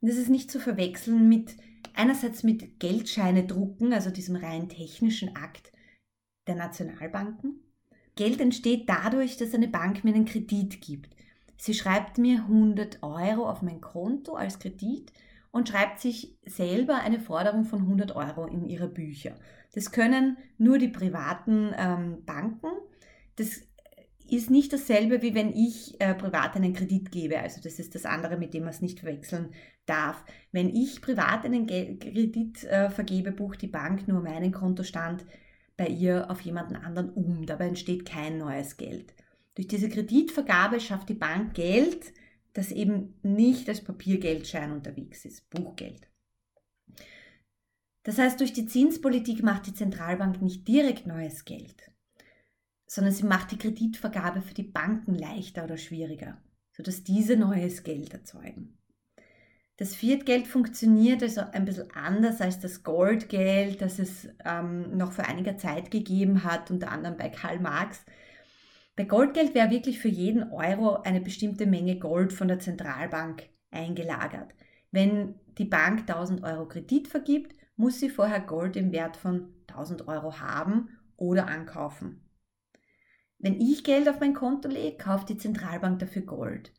Und 0.00 0.08
das 0.08 0.16
ist 0.16 0.30
nicht 0.30 0.50
zu 0.50 0.58
verwechseln 0.58 1.28
mit 1.28 1.56
einerseits 1.94 2.42
mit 2.42 2.80
Geldscheine 2.80 3.46
drucken, 3.46 3.92
also 3.92 4.10
diesem 4.10 4.34
rein 4.34 4.68
technischen 4.68 5.36
Akt 5.36 5.70
der 6.48 6.56
Nationalbanken. 6.56 7.60
Geld 8.16 8.40
entsteht 8.40 8.88
dadurch, 8.88 9.36
dass 9.36 9.54
eine 9.54 9.68
Bank 9.68 10.02
mir 10.02 10.12
einen 10.12 10.24
Kredit 10.24 10.80
gibt. 10.80 11.14
Sie 11.56 11.72
schreibt 11.72 12.18
mir 12.18 12.38
100 12.40 13.00
Euro 13.04 13.48
auf 13.48 13.62
mein 13.62 13.80
Konto 13.80 14.34
als 14.34 14.58
Kredit 14.58 15.12
und 15.52 15.68
schreibt 15.68 16.00
sich 16.00 16.36
selber 16.44 16.96
eine 16.96 17.20
Forderung 17.20 17.64
von 17.64 17.82
100 17.82 18.16
Euro 18.16 18.46
in 18.46 18.64
ihre 18.64 18.88
Bücher. 18.88 19.36
Das 19.72 19.92
können 19.92 20.36
nur 20.58 20.78
die 20.78 20.88
privaten 20.88 21.72
ähm, 21.78 22.24
Banken. 22.24 22.72
Das 23.36 23.62
ist 24.32 24.50
nicht 24.50 24.72
dasselbe, 24.72 25.22
wie 25.22 25.34
wenn 25.34 25.54
ich 25.54 26.00
äh, 26.00 26.14
privat 26.14 26.56
einen 26.56 26.72
Kredit 26.72 27.10
gebe. 27.10 27.38
Also 27.38 27.60
das 27.60 27.78
ist 27.78 27.94
das 27.94 28.04
andere, 28.04 28.36
mit 28.36 28.54
dem 28.54 28.64
man 28.64 28.70
es 28.70 28.80
nicht 28.80 29.00
verwechseln 29.00 29.50
darf. 29.86 30.24
Wenn 30.52 30.74
ich 30.74 31.00
privat 31.00 31.44
einen 31.44 31.66
Gel 31.66 31.98
Kredit 31.98 32.64
äh, 32.64 32.90
vergebe, 32.90 33.32
bucht 33.32 33.62
die 33.62 33.68
Bank 33.68 34.08
nur 34.08 34.22
meinen 34.22 34.52
Kontostand 34.52 35.24
bei 35.76 35.88
ihr 35.88 36.30
auf 36.30 36.40
jemanden 36.40 36.76
anderen 36.76 37.10
um. 37.10 37.46
Dabei 37.46 37.68
entsteht 37.68 38.04
kein 38.04 38.38
neues 38.38 38.76
Geld. 38.76 39.14
Durch 39.54 39.68
diese 39.68 39.88
Kreditvergabe 39.88 40.80
schafft 40.80 41.08
die 41.08 41.14
Bank 41.14 41.54
Geld 41.54 42.12
das 42.52 42.70
eben 42.70 43.14
nicht 43.22 43.68
als 43.68 43.82
Papiergeldschein 43.82 44.72
unterwegs 44.72 45.24
ist, 45.24 45.48
Buchgeld. 45.50 46.08
Das 48.02 48.18
heißt, 48.18 48.40
durch 48.40 48.52
die 48.52 48.66
Zinspolitik 48.66 49.42
macht 49.42 49.66
die 49.66 49.74
Zentralbank 49.74 50.42
nicht 50.42 50.66
direkt 50.66 51.06
neues 51.06 51.44
Geld, 51.44 51.91
sondern 52.86 53.12
sie 53.12 53.24
macht 53.24 53.50
die 53.52 53.58
Kreditvergabe 53.58 54.42
für 54.42 54.54
die 54.54 54.62
Banken 54.62 55.14
leichter 55.14 55.64
oder 55.64 55.76
schwieriger, 55.76 56.40
sodass 56.70 57.04
diese 57.04 57.36
neues 57.36 57.82
Geld 57.82 58.12
erzeugen. 58.12 58.78
Das 59.78 59.94
Fiat-Geld 59.94 60.46
funktioniert 60.46 61.22
also 61.22 61.40
ein 61.52 61.64
bisschen 61.64 61.90
anders 61.92 62.40
als 62.40 62.60
das 62.60 62.84
Goldgeld, 62.84 63.80
das 63.80 63.98
es 63.98 64.28
ähm, 64.44 64.96
noch 64.96 65.12
vor 65.12 65.24
einiger 65.26 65.56
Zeit 65.56 65.90
gegeben 65.90 66.44
hat, 66.44 66.70
unter 66.70 66.92
anderem 66.92 67.16
bei 67.16 67.30
Karl 67.30 67.58
Marx. 67.58 68.04
Bei 68.94 69.04
Goldgeld 69.04 69.54
wäre 69.54 69.70
wirklich 69.70 69.98
für 69.98 70.08
jeden 70.08 70.52
Euro 70.52 70.96
eine 71.02 71.20
bestimmte 71.20 71.66
Menge 71.66 71.98
Gold 71.98 72.32
von 72.32 72.48
der 72.48 72.58
Zentralbank 72.58 73.48
eingelagert. 73.70 74.54
Wenn 74.90 75.34
die 75.58 75.64
Bank 75.64 76.00
1000 76.00 76.44
Euro 76.44 76.68
Kredit 76.68 77.08
vergibt, 77.08 77.56
muss 77.76 77.98
sie 77.98 78.10
vorher 78.10 78.40
Gold 78.40 78.76
im 78.76 78.92
Wert 78.92 79.16
von 79.16 79.54
1000 79.68 80.06
Euro 80.06 80.38
haben 80.38 80.90
oder 81.16 81.48
ankaufen. 81.48 82.20
Wenn 83.42 83.60
ich 83.60 83.82
Geld 83.82 84.08
auf 84.08 84.20
mein 84.20 84.34
Konto 84.34 84.68
lege, 84.68 84.96
kauft 84.96 85.28
die 85.28 85.36
Zentralbank 85.36 85.98
dafür 85.98 86.22
Gold. 86.22 86.72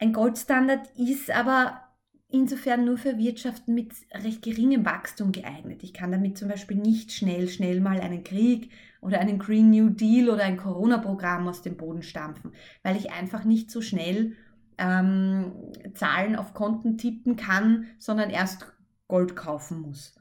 Ein 0.00 0.12
Goldstandard 0.12 0.90
ist 0.98 1.30
aber 1.30 1.80
insofern 2.28 2.84
nur 2.84 2.98
für 2.98 3.16
Wirtschaften 3.16 3.74
mit 3.74 3.92
recht 4.12 4.42
geringem 4.42 4.84
Wachstum 4.84 5.30
geeignet. 5.30 5.84
Ich 5.84 5.94
kann 5.94 6.10
damit 6.10 6.36
zum 6.36 6.48
Beispiel 6.48 6.76
nicht 6.76 7.12
schnell, 7.12 7.48
schnell 7.48 7.80
mal 7.80 8.00
einen 8.00 8.24
Krieg 8.24 8.72
oder 9.00 9.20
einen 9.20 9.38
Green 9.38 9.70
New 9.70 9.90
Deal 9.90 10.30
oder 10.30 10.44
ein 10.44 10.56
Corona-Programm 10.56 11.46
aus 11.46 11.62
dem 11.62 11.76
Boden 11.76 12.02
stampfen, 12.02 12.52
weil 12.82 12.96
ich 12.96 13.12
einfach 13.12 13.44
nicht 13.44 13.70
so 13.70 13.80
schnell 13.82 14.36
ähm, 14.78 15.52
Zahlen 15.94 16.34
auf 16.34 16.54
Konten 16.54 16.98
tippen 16.98 17.36
kann, 17.36 17.86
sondern 17.98 18.30
erst 18.30 18.66
Gold 19.06 19.36
kaufen 19.36 19.80
muss. 19.80 20.14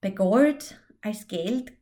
Bei 0.00 0.10
Gold 0.10 0.80
als 1.02 1.28
Geld 1.28 1.72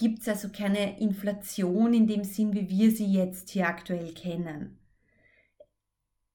gibt 0.00 0.20
es 0.20 0.28
also 0.28 0.48
keine 0.48 0.98
Inflation 0.98 1.92
in 1.92 2.06
dem 2.06 2.24
Sinn, 2.24 2.54
wie 2.54 2.70
wir 2.70 2.90
sie 2.90 3.12
jetzt 3.12 3.50
hier 3.50 3.68
aktuell 3.68 4.14
kennen. 4.14 4.78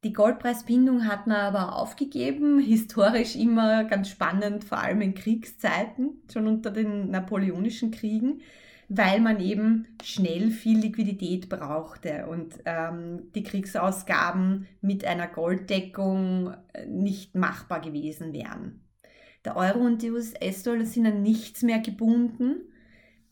Die 0.04 0.14
Goldpreisbindung 0.14 1.08
hat 1.08 1.26
man 1.26 1.38
aber 1.38 1.76
aufgegeben, 1.76 2.60
historisch 2.60 3.36
immer 3.36 3.84
ganz 3.86 4.10
spannend, 4.10 4.64
vor 4.64 4.78
allem 4.78 5.02
in 5.02 5.16
Kriegszeiten, 5.16 6.22
schon 6.32 6.48
unter 6.48 6.70
den 6.70 7.10
napoleonischen 7.10 7.90
Kriegen, 7.90 8.42
weil 8.88 9.20
man 9.20 9.40
eben 9.40 9.88
schnell 10.04 10.52
viel 10.52 10.78
Liquidität 10.78 11.50
brauchte 11.50 12.28
und 12.28 12.60
ähm, 12.66 13.32
die 13.34 13.42
Kriegsausgaben 13.42 14.68
mit 14.82 15.06
einer 15.06 15.28
Golddeckung 15.28 16.54
äh, 16.74 16.86
nicht 16.86 17.34
machbar 17.34 17.82
gewesen 17.82 18.32
wären. 18.32 18.82
Der 19.44 19.58
Euro 19.58 19.80
und 19.80 20.04
die 20.04 20.12
US-Dollar 20.12 20.86
sind 20.86 21.08
an 21.08 21.24
nichts 21.24 21.64
mehr 21.64 21.80
gebunden 21.80 22.58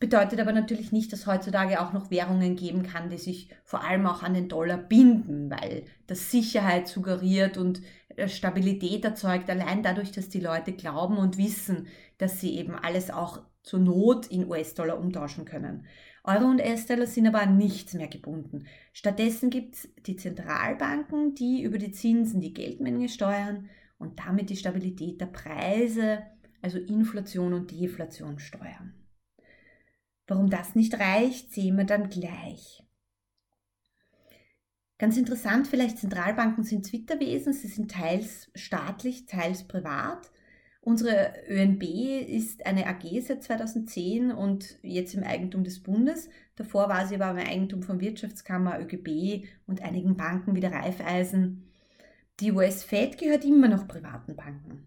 Bedeutet 0.04 0.38
aber 0.38 0.52
natürlich 0.52 0.92
nicht, 0.92 1.14
dass 1.14 1.26
heutzutage 1.26 1.80
auch 1.80 1.94
noch 1.94 2.10
Währungen 2.10 2.56
geben 2.56 2.82
kann, 2.82 3.08
die 3.08 3.16
sich 3.16 3.48
vor 3.64 3.82
allem 3.82 4.04
auch 4.04 4.22
an 4.22 4.34
den 4.34 4.50
Dollar 4.50 4.76
binden, 4.76 5.48
weil 5.48 5.86
das 6.06 6.30
Sicherheit 6.30 6.88
suggeriert 6.88 7.56
und 7.56 7.80
äh, 8.14 8.28
Stabilität 8.28 9.02
erzeugt, 9.02 9.48
allein 9.48 9.82
dadurch, 9.82 10.12
dass 10.12 10.28
die 10.28 10.40
Leute 10.40 10.74
glauben 10.74 11.16
und 11.16 11.38
wissen, 11.38 11.86
dass 12.18 12.38
sie 12.38 12.58
eben 12.58 12.74
alles 12.74 13.10
auch 13.10 13.40
zur 13.62 13.80
Not 13.80 14.26
in 14.26 14.46
US-Dollar 14.46 14.98
umtauschen 14.98 15.46
können. 15.46 15.86
Euro 16.22 16.50
und 16.50 16.60
US-Dollar 16.60 17.06
sind 17.06 17.26
aber 17.26 17.40
an 17.40 17.56
nichts 17.56 17.94
mehr 17.94 18.08
gebunden. 18.08 18.66
Stattdessen 18.92 19.48
gibt 19.48 19.76
es 19.76 19.88
die 20.04 20.16
Zentralbanken, 20.16 21.34
die 21.34 21.62
über 21.62 21.78
die 21.78 21.92
Zinsen 21.92 22.42
die 22.42 22.52
Geldmenge 22.52 23.08
steuern 23.08 23.70
und 23.96 24.20
damit 24.20 24.50
die 24.50 24.58
Stabilität 24.58 25.22
der 25.22 25.28
Preise, 25.28 26.24
also 26.60 26.76
Inflation 26.76 27.54
und 27.54 27.70
Deflation 27.70 28.38
steuern. 28.38 28.92
Warum 30.26 30.48
das 30.48 30.74
nicht 30.74 30.98
reicht, 30.98 31.52
sehen 31.52 31.76
wir 31.76 31.84
dann 31.84 32.08
gleich. 32.08 32.82
Ganz 34.98 35.16
interessant, 35.16 35.66
vielleicht 35.66 35.98
Zentralbanken 35.98 36.64
sind 36.64 36.86
Zwitterwesen, 36.86 37.52
sie 37.52 37.68
sind 37.68 37.90
teils 37.90 38.50
staatlich, 38.54 39.26
teils 39.26 39.64
privat. 39.64 40.30
Unsere 40.80 41.32
ÖNB 41.48 41.82
ist 41.82 42.64
eine 42.66 42.86
AG 42.86 43.20
seit 43.22 43.42
2010 43.42 44.30
und 44.30 44.78
jetzt 44.82 45.14
im 45.14 45.24
Eigentum 45.24 45.64
des 45.64 45.82
Bundes. 45.82 46.28
Davor 46.56 46.88
war 46.88 47.06
sie 47.06 47.16
aber 47.16 47.30
im 47.30 47.46
Eigentum 47.46 47.82
von 47.82 48.00
Wirtschaftskammer, 48.00 48.78
ÖGB 48.80 49.46
und 49.66 49.82
einigen 49.82 50.16
Banken 50.16 50.54
wie 50.54 50.60
der 50.60 50.72
Raiffeisen. 50.72 51.70
Die 52.40 52.52
US 52.52 52.84
Fed 52.84 53.18
gehört 53.18 53.44
immer 53.44 53.68
noch 53.68 53.88
privaten 53.88 54.36
Banken. 54.36 54.86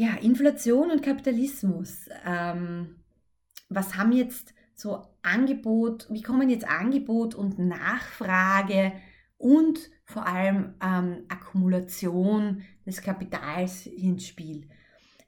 Ja, 0.00 0.14
Inflation 0.14 0.92
und 0.92 1.02
Kapitalismus. 1.02 2.08
Ähm, 2.24 3.00
was 3.68 3.96
haben 3.96 4.12
jetzt 4.12 4.54
so 4.72 5.04
Angebot, 5.22 6.06
wie 6.08 6.22
kommen 6.22 6.48
jetzt 6.50 6.68
Angebot 6.68 7.34
und 7.34 7.58
Nachfrage 7.58 8.92
und 9.38 9.90
vor 10.04 10.24
allem 10.24 10.74
ähm, 10.80 11.24
Akkumulation 11.28 12.62
des 12.86 13.02
Kapitals 13.02 13.86
ins 13.86 14.24
Spiel? 14.28 14.68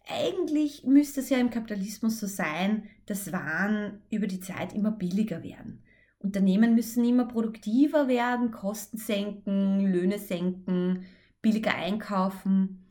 Eigentlich 0.09 0.85
müsste 0.85 1.19
es 1.19 1.31
ja 1.31 1.39
im 1.39 1.51
Kapitalismus 1.51 2.21
so 2.21 2.29
sein, 2.29 2.85
dass 3.07 3.33
Waren 3.33 4.01
über 4.09 4.29
die 4.29 4.39
Zeit 4.39 4.73
immer 4.73 4.93
billiger 4.93 5.43
werden. 5.43 5.83
Unternehmen 6.21 6.77
müssen 6.77 7.05
immer 7.05 7.25
produktiver 7.25 8.07
werden, 8.07 8.53
Kosten 8.53 8.99
senken, 8.99 9.81
Löhne 9.81 10.21
senken, 10.21 11.07
billiger 11.43 11.75
einkaufen. 11.75 12.87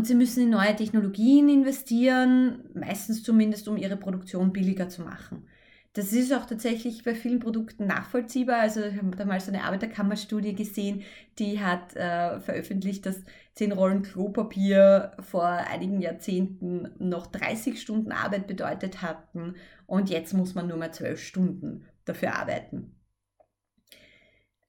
Und 0.00 0.06
sie 0.06 0.14
müssen 0.14 0.44
in 0.44 0.48
neue 0.48 0.74
Technologien 0.74 1.50
investieren, 1.50 2.70
meistens 2.72 3.22
zumindest, 3.22 3.68
um 3.68 3.76
ihre 3.76 3.98
Produktion 3.98 4.50
billiger 4.50 4.88
zu 4.88 5.02
machen. 5.02 5.46
Das 5.92 6.14
ist 6.14 6.32
auch 6.32 6.46
tatsächlich 6.46 7.04
bei 7.04 7.14
vielen 7.14 7.38
Produkten 7.38 7.86
nachvollziehbar. 7.86 8.60
Also 8.60 8.80
ich 8.80 8.96
habe 8.96 9.14
damals 9.14 9.46
eine 9.46 9.62
Arbeiterkammerstudie 9.62 10.54
gesehen, 10.54 11.02
die 11.38 11.60
hat 11.60 11.94
äh, 11.96 12.40
veröffentlicht, 12.40 13.04
dass 13.04 13.20
10 13.56 13.72
Rollen 13.72 14.00
Klopapier 14.00 15.12
vor 15.20 15.44
einigen 15.44 16.00
Jahrzehnten 16.00 16.88
noch 16.98 17.26
30 17.26 17.78
Stunden 17.78 18.10
Arbeit 18.10 18.46
bedeutet 18.46 19.02
hatten 19.02 19.56
und 19.86 20.08
jetzt 20.08 20.32
muss 20.32 20.54
man 20.54 20.66
nur 20.66 20.78
mehr 20.78 20.92
12 20.92 21.22
Stunden 21.22 21.84
dafür 22.06 22.36
arbeiten. 22.36 22.96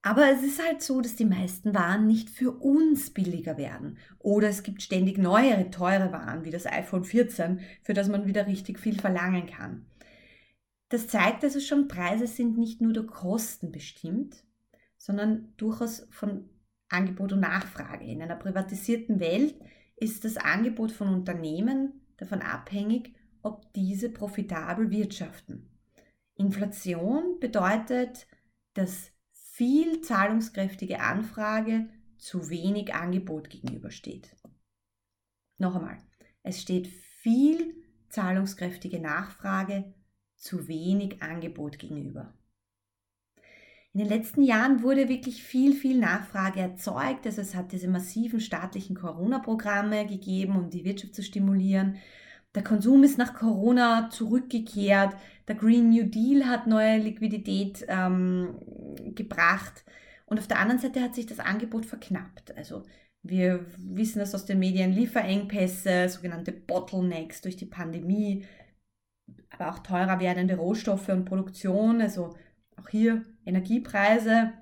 Aber 0.04 0.32
es 0.32 0.42
ist 0.42 0.64
halt 0.66 0.82
so, 0.82 1.00
dass 1.02 1.16
die 1.16 1.26
meisten 1.26 1.76
Waren 1.76 2.08
nicht 2.08 2.30
für 2.30 2.52
uns 2.52 3.12
billiger 3.12 3.58
werden. 3.58 3.98
Oder 4.18 4.50
es 4.50 4.64
gibt 4.64 4.82
ständig 4.82 5.20
neuere, 5.20 5.70
teure 5.70 6.12
Waren, 6.12 6.44
wie 6.44 6.50
das 6.50 6.66
iPhone 6.66 7.04
14, 7.04 7.60
für 7.84 7.94
das 7.94 8.08
man 8.08 8.26
wieder 8.26 8.48
richtig 8.48 8.80
viel 8.80 9.00
verlangen 9.00 9.46
kann. 9.46 9.86
Das 10.90 11.08
zeigt 11.08 11.44
also 11.44 11.60
schon, 11.60 11.88
Preise 11.88 12.28
sind 12.28 12.58
nicht 12.58 12.82
nur 12.82 12.94
durch 12.94 13.08
Kosten 13.08 13.72
bestimmt, 13.72 14.44
sondern 14.98 15.54
durchaus 15.58 16.08
von 16.10 16.50
Angebot 16.90 17.34
und 17.34 17.40
Nachfrage. 17.40 18.06
In 18.06 18.22
einer 18.22 18.36
privatisierten 18.36 19.20
Welt 19.20 19.56
ist 19.96 20.26
das 20.26 20.38
Angebot 20.38 20.92
von 20.92 21.08
Unternehmen 21.10 22.02
davon 22.18 22.42
abhängig, 22.42 23.14
ob 23.44 23.72
diese 23.74 24.10
profitabel 24.10 24.92
wirtschaften. 24.92 25.70
Inflation 26.36 27.40
bedeutet, 27.40 28.28
dass 28.74 29.12
viel 29.62 30.02
zahlungskräftige 30.02 31.02
Anfrage 31.02 31.88
zu 32.18 32.50
wenig 32.50 32.96
Angebot 32.96 33.52
gegenübersteht. 33.52 34.36
Noch 35.60 35.76
einmal, 35.76 36.00
es 36.42 36.60
steht 36.60 36.88
viel 36.88 37.76
zahlungskräftige 38.10 39.00
Nachfrage 39.00 39.94
zu 40.36 40.68
wenig 40.68 41.22
Angebot 41.22 41.78
gegenüber. 41.78 42.34
In 43.94 44.00
den 44.00 44.10
letzten 44.10 44.42
Jahren 44.42 44.82
wurde 44.82 45.08
wirklich 45.10 45.44
viel, 45.44 45.76
viel 45.76 46.00
Nachfrage 46.00 46.60
erzeugt. 46.60 47.28
Also 47.28 47.42
es 47.42 47.54
hat 47.54 47.72
diese 47.72 47.88
massiven 47.88 48.40
staatlichen 48.40 48.96
Corona-Programme 48.96 50.08
gegeben, 50.08 50.56
um 50.56 50.72
die 50.72 50.86
Wirtschaft 50.86 51.14
zu 51.14 51.22
stimulieren. 51.22 51.98
Der 52.56 52.64
Konsum 52.64 53.04
ist 53.04 53.18
nach 53.18 53.34
Corona 53.34 54.10
zurückgekehrt. 54.10 55.16
Der 55.48 55.56
Green 55.56 55.90
New 55.90 56.04
Deal 56.04 56.46
hat 56.46 56.68
neue 56.68 56.98
Liquidität 56.98 57.86
ähm, 57.88 58.60
gebracht. 59.16 59.86
Und 60.26 60.40
auf 60.40 60.48
der 60.48 60.60
anderen 60.60 60.80
Seite 60.80 61.02
hat 61.02 61.16
sich 61.16 61.26
das 61.26 61.40
Angebot 61.40 61.86
verknappt. 61.86 62.56
Also 62.58 62.84
wir 63.24 63.66
wissen 63.78 64.20
das 64.20 64.34
aus 64.34 64.46
den 64.46 64.60
Medien, 64.60 64.92
Lieferengpässe, 64.92 66.10
sogenannte 66.10 66.52
Bottlenecks 66.52 67.42
durch 67.42 67.56
die 67.56 67.66
Pandemie, 67.66 68.46
aber 69.52 69.70
auch 69.70 69.80
teurer 69.80 70.20
werdende 70.20 70.56
Rohstoffe 70.56 71.10
und 71.10 71.26
Produktion, 71.26 72.02
also 72.02 72.36
auch 72.78 72.90
hier 72.90 73.24
Energiepreise. 73.46 74.54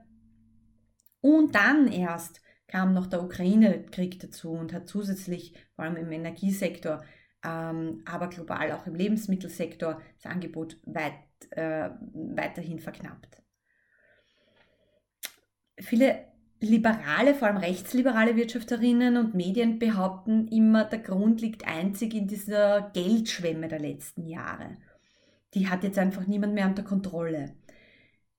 Und 1.22 1.56
dann 1.56 1.88
erst 1.88 2.42
kam 2.68 2.94
noch 2.94 3.08
der 3.08 3.24
Ukraine-Krieg 3.24 4.20
dazu 4.20 4.52
und 4.52 4.74
hat 4.74 4.88
zusätzlich, 4.88 5.54
vor 5.76 5.86
allem 5.86 5.96
im 5.96 6.12
Energiesektor, 6.12 7.04
aber 7.42 8.28
global 8.28 8.72
auch 8.74 8.86
im 8.86 8.96
Lebensmittelsektor 8.96 10.02
das 10.22 10.32
Angebot 10.32 10.78
weit, 10.84 11.14
äh, 11.52 11.90
weiterhin 12.14 12.80
verknappt. 12.80 13.42
Viele 15.80 16.26
liberale, 16.60 17.34
vor 17.34 17.48
allem 17.48 17.58
rechtsliberale 17.58 18.36
Wirtschafterinnen 18.36 19.16
und 19.18 19.34
Medien 19.34 19.80
behaupten 19.80 20.48
immer, 20.50 20.84
der 20.84 21.00
Grund 21.00 21.42
liegt 21.42 21.66
einzig 21.66 22.14
in 22.14 22.28
dieser 22.28 22.92
Geldschwemme 22.94 23.70
der 23.70 23.80
letzten 23.80 24.26
Jahre. 24.26 24.78
Die 25.54 25.70
hat 25.70 25.84
jetzt 25.84 25.98
einfach 25.98 26.28
niemand 26.28 26.54
mehr 26.54 26.68
unter 26.68 26.84
Kontrolle. 26.84 27.56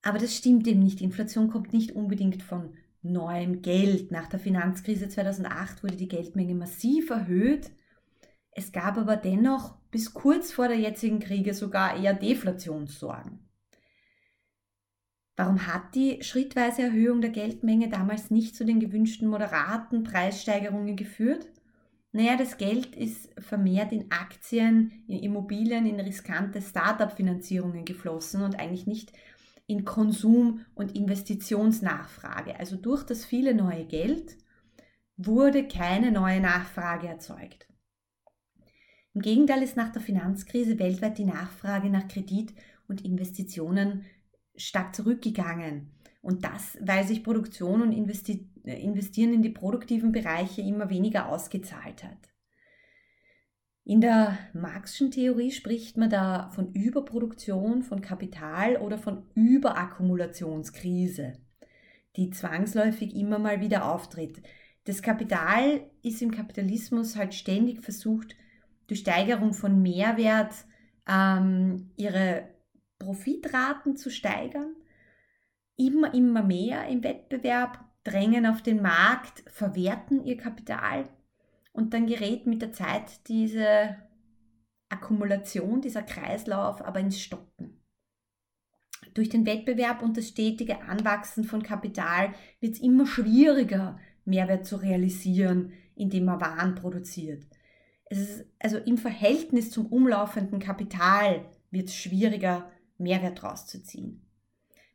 Aber 0.03 0.17
das 0.17 0.35
stimmt 0.35 0.67
eben 0.67 0.81
nicht. 0.81 1.01
Inflation 1.01 1.49
kommt 1.49 1.73
nicht 1.73 1.91
unbedingt 1.93 2.41
von 2.43 2.75
neuem 3.01 3.61
Geld. 3.61 4.11
Nach 4.11 4.27
der 4.27 4.39
Finanzkrise 4.39 5.09
2008 5.09 5.83
wurde 5.83 5.95
die 5.95 6.07
Geldmenge 6.07 6.55
massiv 6.55 7.09
erhöht. 7.09 7.71
Es 8.51 8.71
gab 8.71 8.97
aber 8.97 9.15
dennoch 9.15 9.77
bis 9.91 10.13
kurz 10.13 10.51
vor 10.51 10.67
der 10.67 10.77
jetzigen 10.77 11.19
Kriege 11.19 11.53
sogar 11.53 11.97
eher 11.97 12.13
Deflationssorgen. 12.13 13.39
Warum 15.37 15.65
hat 15.65 15.95
die 15.95 16.21
schrittweise 16.21 16.83
Erhöhung 16.83 17.21
der 17.21 17.31
Geldmenge 17.31 17.89
damals 17.89 18.29
nicht 18.29 18.55
zu 18.55 18.65
den 18.65 18.79
gewünschten 18.79 19.27
moderaten 19.27 20.03
Preissteigerungen 20.03 20.95
geführt? 20.95 21.47
Naja, 22.11 22.35
das 22.35 22.57
Geld 22.57 22.95
ist 22.95 23.29
vermehrt 23.41 23.93
in 23.93 24.11
Aktien, 24.11 25.03
in 25.07 25.19
Immobilien, 25.19 25.85
in 25.85 25.99
riskante 25.99 26.61
Start-up-Finanzierungen 26.61 27.85
geflossen 27.85 28.41
und 28.43 28.59
eigentlich 28.59 28.85
nicht 28.85 29.13
in 29.65 29.85
Konsum- 29.85 30.65
und 30.75 30.93
Investitionsnachfrage. 30.95 32.59
Also 32.59 32.75
durch 32.75 33.03
das 33.03 33.23
viele 33.23 33.55
neue 33.55 33.85
Geld 33.85 34.35
wurde 35.15 35.65
keine 35.67 36.11
neue 36.11 36.41
Nachfrage 36.41 37.07
erzeugt. 37.07 37.70
Im 39.13 39.21
Gegenteil 39.21 39.61
ist 39.61 39.75
nach 39.75 39.91
der 39.91 40.01
Finanzkrise 40.01 40.79
weltweit 40.79 41.17
die 41.17 41.25
Nachfrage 41.25 41.89
nach 41.89 42.07
Kredit 42.07 42.53
und 42.87 43.03
Investitionen 43.03 44.05
stark 44.55 44.95
zurückgegangen. 44.95 45.91
Und 46.21 46.45
das, 46.45 46.77
weil 46.79 47.05
sich 47.05 47.23
Produktion 47.23 47.81
und 47.81 47.91
Investi 47.91 48.47
Investieren 48.63 49.33
in 49.33 49.41
die 49.41 49.49
produktiven 49.49 50.11
Bereiche 50.11 50.61
immer 50.61 50.91
weniger 50.91 51.29
ausgezahlt 51.29 52.03
hat. 52.03 52.29
In 53.83 54.01
der 54.01 54.37
Marxischen 54.53 55.09
Theorie 55.09 55.49
spricht 55.49 55.97
man 55.97 56.11
da 56.11 56.51
von 56.51 56.71
Überproduktion 56.73 57.81
von 57.81 58.01
Kapital 58.01 58.77
oder 58.77 58.99
von 58.99 59.23
Überakkumulationskrise, 59.33 61.33
die 62.15 62.29
zwangsläufig 62.29 63.15
immer 63.15 63.39
mal 63.39 63.61
wieder 63.61 63.91
auftritt. 63.91 64.43
Das 64.83 65.01
Kapital 65.01 65.89
ist 66.03 66.21
im 66.21 66.29
Kapitalismus 66.29 67.15
halt 67.15 67.33
ständig 67.33 67.81
versucht, 67.81 68.35
durch 68.91 68.99
Steigerung 68.99 69.53
von 69.53 69.81
Mehrwert 69.81 70.53
ähm, 71.07 71.91
ihre 71.95 72.49
Profitraten 72.99 73.95
zu 73.95 74.09
steigern, 74.09 74.75
immer, 75.77 76.13
immer 76.13 76.43
mehr 76.43 76.87
im 76.89 77.01
Wettbewerb, 77.01 77.79
drängen 78.03 78.45
auf 78.45 78.61
den 78.61 78.81
Markt, 78.81 79.45
verwerten 79.47 80.25
ihr 80.25 80.35
Kapital 80.35 81.07
und 81.71 81.93
dann 81.93 82.05
gerät 82.05 82.47
mit 82.47 82.61
der 82.61 82.73
Zeit 82.73 83.29
diese 83.29 83.95
Akkumulation, 84.89 85.79
dieser 85.79 86.03
Kreislauf 86.03 86.81
aber 86.81 86.99
ins 86.99 87.21
Stocken. 87.21 87.81
Durch 89.13 89.29
den 89.29 89.45
Wettbewerb 89.45 90.01
und 90.01 90.17
das 90.17 90.27
stetige 90.27 90.81
Anwachsen 90.81 91.45
von 91.45 91.63
Kapital 91.63 92.33
wird 92.59 92.73
es 92.73 92.81
immer 92.81 93.05
schwieriger, 93.05 93.97
Mehrwert 94.25 94.65
zu 94.65 94.75
realisieren, 94.75 95.71
indem 95.95 96.25
man 96.25 96.41
Waren 96.41 96.75
produziert. 96.75 97.47
Ist 98.11 98.45
also 98.59 98.77
im 98.77 98.97
Verhältnis 98.97 99.71
zum 99.71 99.85
umlaufenden 99.87 100.59
Kapital 100.59 101.45
wird 101.71 101.87
es 101.87 101.95
schwieriger, 101.95 102.69
Mehrwert 102.97 103.41
rauszuziehen. 103.41 104.21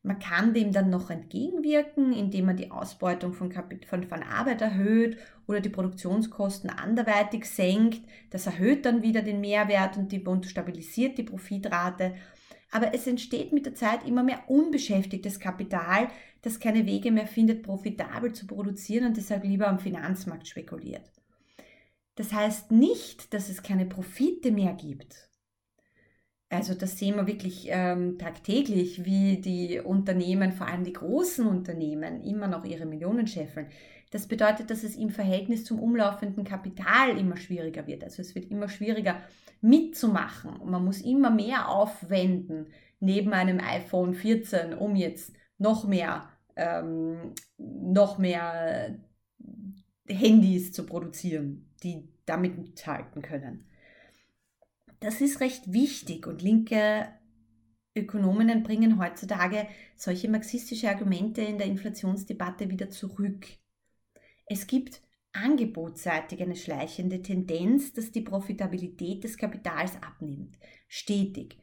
Man 0.03 0.21
kann 0.21 0.55
dem 0.55 0.71
dann 0.71 0.91
noch 0.91 1.11
entgegenwirken, 1.11 2.13
indem 2.13 2.47
man 2.47 2.57
die 2.57 2.71
Ausbeutung 2.71 3.33
von, 3.33 3.51
von, 3.51 4.05
von, 4.05 4.23
Arbeit 4.23 4.61
erhöht 4.61 5.17
oder 5.49 5.61
die 5.61 5.69
Produktionskosten 5.69 6.71
anderweitig 6.71 7.47
senkt. 7.47 8.03
Das 8.31 8.47
erhöht 8.47 8.87
dann 8.87 9.03
wieder 9.03 9.23
den 9.23 9.41
Mehrwert 9.41 9.97
und, 9.97 10.13
die, 10.13 10.21
und 10.21 10.47
stabilisiert 10.47 11.19
die 11.19 11.25
Profitrate. 11.25 12.15
Aber 12.71 12.95
es 12.95 13.09
entsteht 13.09 13.53
mit 13.53 13.67
der 13.67 13.75
Zeit 13.75 14.07
immer 14.07 14.23
mehr 14.23 14.45
unbeschäftigtes 14.47 15.41
Kapital, 15.41 16.09
das 16.43 16.61
keine 16.61 16.87
Wege 16.87 17.11
mehr 17.11 17.27
findet, 17.27 17.65
profitabel 17.65 18.33
zu 18.33 18.47
produzieren 18.47 19.07
und 19.07 19.17
deshalb 19.17 19.43
lieber 19.43 19.67
am 19.67 19.81
Finanzmarkt 19.81 20.47
spekuliert. 20.47 21.11
Das 22.17 22.33
heißt 22.33 22.73
nicht, 22.73 23.33
dass 23.33 23.49
es 23.49 23.63
keine 23.63 23.87
Profite 23.87 24.51
mehr 24.51 24.73
gibt 24.75 25.27
also 26.49 26.75
das 26.75 26.99
sehen 26.99 27.17
wir 27.17 27.27
wirklich 27.27 27.67
ähm, 27.71 28.19
tagtäglich, 28.19 29.05
wie 29.05 29.39
die 29.39 29.81
Unternehmen, 29.81 30.53
vor 30.53 30.69
allem 30.69 30.85
die 30.85 30.93
großen 30.93 31.47
Unternehmen, 31.47 32.23
immer 32.23 32.47
noch 32.47 32.65
ihre 32.65 32.87
Millionen 32.87 33.27
scheffeln. 33.27 33.67
Das 34.11 34.29
bedeutet, 34.29 34.71
dass 34.71 34.85
es 34.85 34.95
im 34.95 35.11
Verhältnis 35.11 35.65
zum 35.65 35.81
umlaufenden 35.81 36.45
Kapital 36.45 37.19
immer 37.19 37.37
schwieriger 37.37 37.87
wird. 37.89 38.05
Also 38.05 38.23
es 38.23 38.35
wird 38.37 38.51
immer 38.51 38.69
schwieriger 38.69 39.21
mitzumachen. 39.61 40.61
Man 40.65 40.85
muss 40.85 41.01
immer 41.01 41.31
mehr 41.31 41.69
aufwenden 41.69 42.69
neben 43.01 43.33
einem 43.33 43.59
iPhone 43.59 44.15
14, 44.15 44.75
um 44.75 44.95
jetzt 44.95 45.35
noch 45.59 45.87
mehr, 45.87 46.29
ähm, 46.55 47.35
noch 47.59 48.19
mehr 48.19 48.97
Handys 50.09 50.73
zu 50.73 50.87
produzieren, 50.87 51.66
die 51.83 52.09
damit 52.25 52.59
mithalten 52.59 53.23
können. 53.23 53.67
Das 55.01 55.21
ist 55.21 55.41
recht 55.41 55.73
wichtig 55.73 56.27
und 56.27 56.43
linke 56.43 57.09
Ökonominnen 57.95 58.63
bringen 58.63 58.99
heutzutage 58.99 59.67
solche 59.97 60.29
marxistische 60.29 60.89
Argumente 60.89 61.41
in 61.41 61.59
der 61.59 61.67
Inflationsdebatte 61.67 62.71
wieder 62.71 62.91
zurück. 62.91 63.47
Es 64.47 64.67
gibt 64.67 65.01
angebotsseitig 65.33 66.43
eine 66.43 66.57
schleichende 66.57 67.23
Tendenz, 67.23 67.93
dass 67.93 68.13
die 68.13 68.21
Profitabilität 68.21 69.25
des 69.25 69.37
Kapitals 69.37 69.95
abnimmt, 70.03 70.59
stetig. 70.89 71.59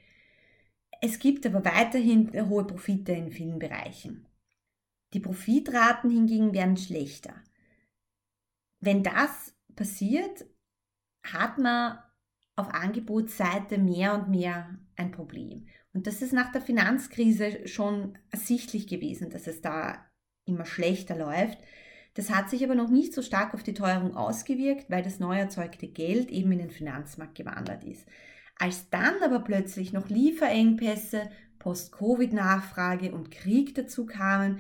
Es 1.01 1.19
gibt 1.19 1.45
aber 1.45 1.65
weiterhin 1.65 2.31
hohe 2.49 2.65
Profite 2.65 3.11
in 3.11 3.31
vielen 3.31 3.59
Bereichen. 3.59 4.25
Die 5.13 5.19
Profitraten 5.19 6.09
hingegen 6.09 6.53
werden 6.53 6.77
schlechter. 6.77 7.35
Wenn 8.79 9.03
das 9.03 9.52
passiert, 9.75 10.45
hat 11.23 11.57
man 11.57 11.99
auf 12.55 12.73
Angebotsseite 12.73 13.77
mehr 13.77 14.13
und 14.13 14.29
mehr 14.29 14.77
ein 14.95 15.11
Problem. 15.11 15.67
Und 15.93 16.07
das 16.07 16.21
ist 16.21 16.33
nach 16.33 16.51
der 16.51 16.61
Finanzkrise 16.61 17.67
schon 17.67 18.17
ersichtlich 18.29 18.87
gewesen, 18.87 19.29
dass 19.29 19.47
es 19.47 19.61
da 19.61 20.05
immer 20.45 20.65
schlechter 20.65 21.15
läuft. 21.15 21.57
Das 22.15 22.29
hat 22.29 22.49
sich 22.49 22.63
aber 22.63 22.75
noch 22.75 22.89
nicht 22.89 23.13
so 23.13 23.21
stark 23.21 23.53
auf 23.53 23.63
die 23.63 23.73
Teuerung 23.73 24.15
ausgewirkt, 24.15 24.89
weil 24.89 25.01
das 25.01 25.19
neu 25.19 25.37
erzeugte 25.37 25.87
Geld 25.87 26.29
eben 26.29 26.51
in 26.51 26.59
den 26.59 26.71
Finanzmarkt 26.71 27.35
gewandert 27.35 27.83
ist. 27.83 28.07
Als 28.59 28.89
dann 28.89 29.15
aber 29.23 29.39
plötzlich 29.39 29.93
noch 29.93 30.09
Lieferengpässe, 30.09 31.29
Post-Covid-Nachfrage 31.57 33.11
und 33.13 33.31
Krieg 33.31 33.73
dazu 33.73 34.05
kamen, 34.05 34.59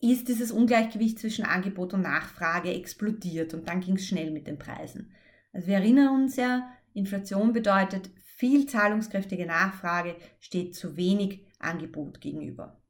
ist 0.00 0.28
dieses 0.28 0.52
Ungleichgewicht 0.52 1.18
zwischen 1.18 1.44
Angebot 1.44 1.94
und 1.94 2.02
Nachfrage 2.02 2.72
explodiert 2.72 3.54
und 3.54 3.68
dann 3.68 3.80
ging 3.80 3.96
es 3.96 4.06
schnell 4.06 4.30
mit 4.30 4.46
den 4.46 4.58
Preisen. 4.58 5.12
Also 5.52 5.68
wir 5.68 5.76
erinnern 5.76 6.22
uns 6.22 6.36
ja, 6.36 6.70
Inflation 6.92 7.52
bedeutet, 7.52 8.10
viel 8.36 8.66
zahlungskräftige 8.66 9.46
Nachfrage 9.46 10.16
steht 10.38 10.74
zu 10.74 10.96
wenig 10.96 11.46
Angebot 11.58 12.20
gegenüber. 12.20 12.82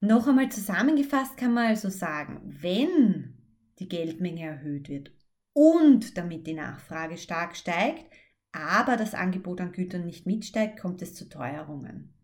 Noch 0.00 0.28
einmal 0.28 0.50
zusammengefasst 0.50 1.36
kann 1.36 1.54
man 1.54 1.68
also 1.68 1.88
sagen, 1.88 2.40
wenn 2.44 3.34
die 3.78 3.88
Geldmenge 3.88 4.42
erhöht 4.42 4.88
wird 4.88 5.12
und 5.54 6.16
damit 6.16 6.46
die 6.46 6.54
Nachfrage 6.54 7.16
stark 7.16 7.56
steigt, 7.56 8.06
aber 8.52 8.96
das 8.96 9.14
Angebot 9.14 9.60
an 9.60 9.72
Gütern 9.72 10.04
nicht 10.04 10.26
mitsteigt, 10.26 10.78
kommt 10.78 11.02
es 11.02 11.14
zu 11.14 11.28
Teuerungen. 11.28 12.14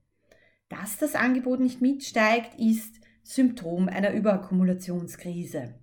Dass 0.69 0.97
das 0.99 1.15
Angebot 1.15 1.61
nicht 1.61 1.81
mitsteigt, 1.81 2.59
ist 2.59 3.01
Symptom 3.23 3.89
einer 3.89 4.13
Überakkumulationskrise 4.13 5.75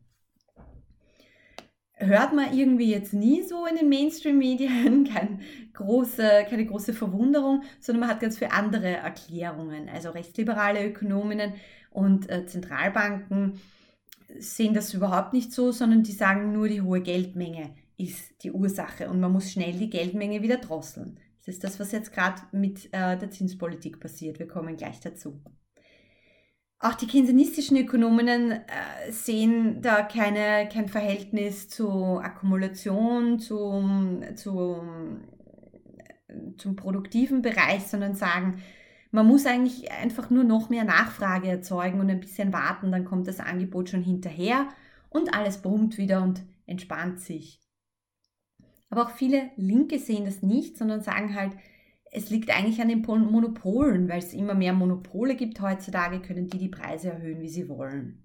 hört 2.01 2.33
man 2.33 2.53
irgendwie 2.57 2.89
jetzt 2.89 3.13
nie 3.13 3.43
so 3.43 3.65
in 3.65 3.75
den 3.75 3.89
Mainstream-Medien, 3.89 5.03
kein 5.13 5.41
große, 5.73 6.45
keine 6.49 6.65
große 6.65 6.93
Verwunderung, 6.93 7.63
sondern 7.79 8.01
man 8.01 8.09
hat 8.09 8.19
ganz 8.19 8.37
viele 8.37 8.51
andere 8.51 8.87
Erklärungen. 8.87 9.89
Also 9.89 10.09
rechtsliberale 10.09 10.85
Ökonominnen 10.85 11.53
und 11.91 12.29
äh, 12.29 12.45
Zentralbanken 12.45 13.59
sehen 14.39 14.73
das 14.73 14.93
überhaupt 14.93 15.33
nicht 15.33 15.51
so, 15.51 15.71
sondern 15.71 16.03
die 16.03 16.13
sagen 16.13 16.53
nur, 16.53 16.67
die 16.67 16.81
hohe 16.81 17.01
Geldmenge 17.01 17.75
ist 17.97 18.43
die 18.43 18.51
Ursache 18.51 19.09
und 19.09 19.19
man 19.19 19.31
muss 19.31 19.51
schnell 19.51 19.73
die 19.73 19.89
Geldmenge 19.89 20.41
wieder 20.41 20.57
drosseln. 20.57 21.19
Das 21.45 21.55
ist 21.55 21.63
das, 21.63 21.79
was 21.79 21.91
jetzt 21.91 22.13
gerade 22.13 22.41
mit 22.51 22.85
äh, 22.93 23.17
der 23.17 23.31
Zinspolitik 23.31 23.99
passiert. 23.99 24.39
Wir 24.39 24.47
kommen 24.47 24.77
gleich 24.77 24.99
dazu. 24.99 25.41
Auch 26.79 26.95
die 26.95 27.07
keynesianistischen 27.07 27.77
Ökonominnen 27.77 28.51
äh, 28.51 29.11
sehen 29.11 29.81
da 29.81 30.01
keine, 30.03 30.67
kein 30.67 30.87
Verhältnis 30.87 31.67
zur 31.67 32.23
Akkumulation, 32.23 33.39
zum, 33.39 34.23
zum, 34.35 35.21
zum 36.57 36.75
produktiven 36.75 37.41
Bereich, 37.41 37.83
sondern 37.83 38.15
sagen, 38.15 38.63
man 39.11 39.27
muss 39.27 39.45
eigentlich 39.45 39.91
einfach 39.91 40.29
nur 40.29 40.43
noch 40.43 40.69
mehr 40.69 40.85
Nachfrage 40.85 41.49
erzeugen 41.49 41.99
und 41.99 42.09
ein 42.09 42.19
bisschen 42.19 42.53
warten, 42.53 42.91
dann 42.91 43.05
kommt 43.05 43.27
das 43.27 43.39
Angebot 43.39 43.89
schon 43.89 44.03
hinterher 44.03 44.67
und 45.09 45.35
alles 45.35 45.61
brummt 45.61 45.97
wieder 45.97 46.23
und 46.23 46.43
entspannt 46.65 47.19
sich. 47.19 47.59
Aber 48.91 49.05
auch 49.05 49.11
viele 49.11 49.49
Linke 49.55 49.97
sehen 49.99 50.25
das 50.25 50.43
nicht, 50.43 50.77
sondern 50.77 51.01
sagen 51.01 51.33
halt, 51.33 51.53
es 52.11 52.29
liegt 52.29 52.49
eigentlich 52.49 52.81
an 52.81 52.89
den 52.89 53.01
Monopolen, 53.01 54.09
weil 54.09 54.19
es 54.19 54.33
immer 54.33 54.53
mehr 54.53 54.73
Monopole 54.73 55.35
gibt 55.35 55.61
heutzutage, 55.61 56.19
können 56.19 56.49
die 56.49 56.57
die 56.57 56.67
Preise 56.67 57.09
erhöhen, 57.09 57.41
wie 57.41 57.49
sie 57.49 57.69
wollen. 57.69 58.21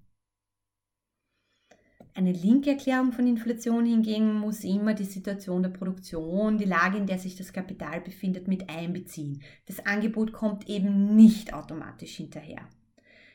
Eine 2.14 2.32
linke 2.32 2.70
Erklärung 2.70 3.12
von 3.12 3.28
Inflation 3.28 3.86
hingegen 3.86 4.40
muss 4.40 4.64
immer 4.64 4.94
die 4.94 5.04
Situation 5.04 5.62
der 5.62 5.70
Produktion, 5.70 6.58
die 6.58 6.64
Lage, 6.64 6.98
in 6.98 7.06
der 7.06 7.18
sich 7.18 7.36
das 7.36 7.52
Kapital 7.52 8.00
befindet, 8.00 8.48
mit 8.48 8.68
einbeziehen. 8.68 9.42
Das 9.66 9.86
Angebot 9.86 10.32
kommt 10.32 10.68
eben 10.68 11.14
nicht 11.14 11.54
automatisch 11.54 12.16
hinterher. 12.16 12.66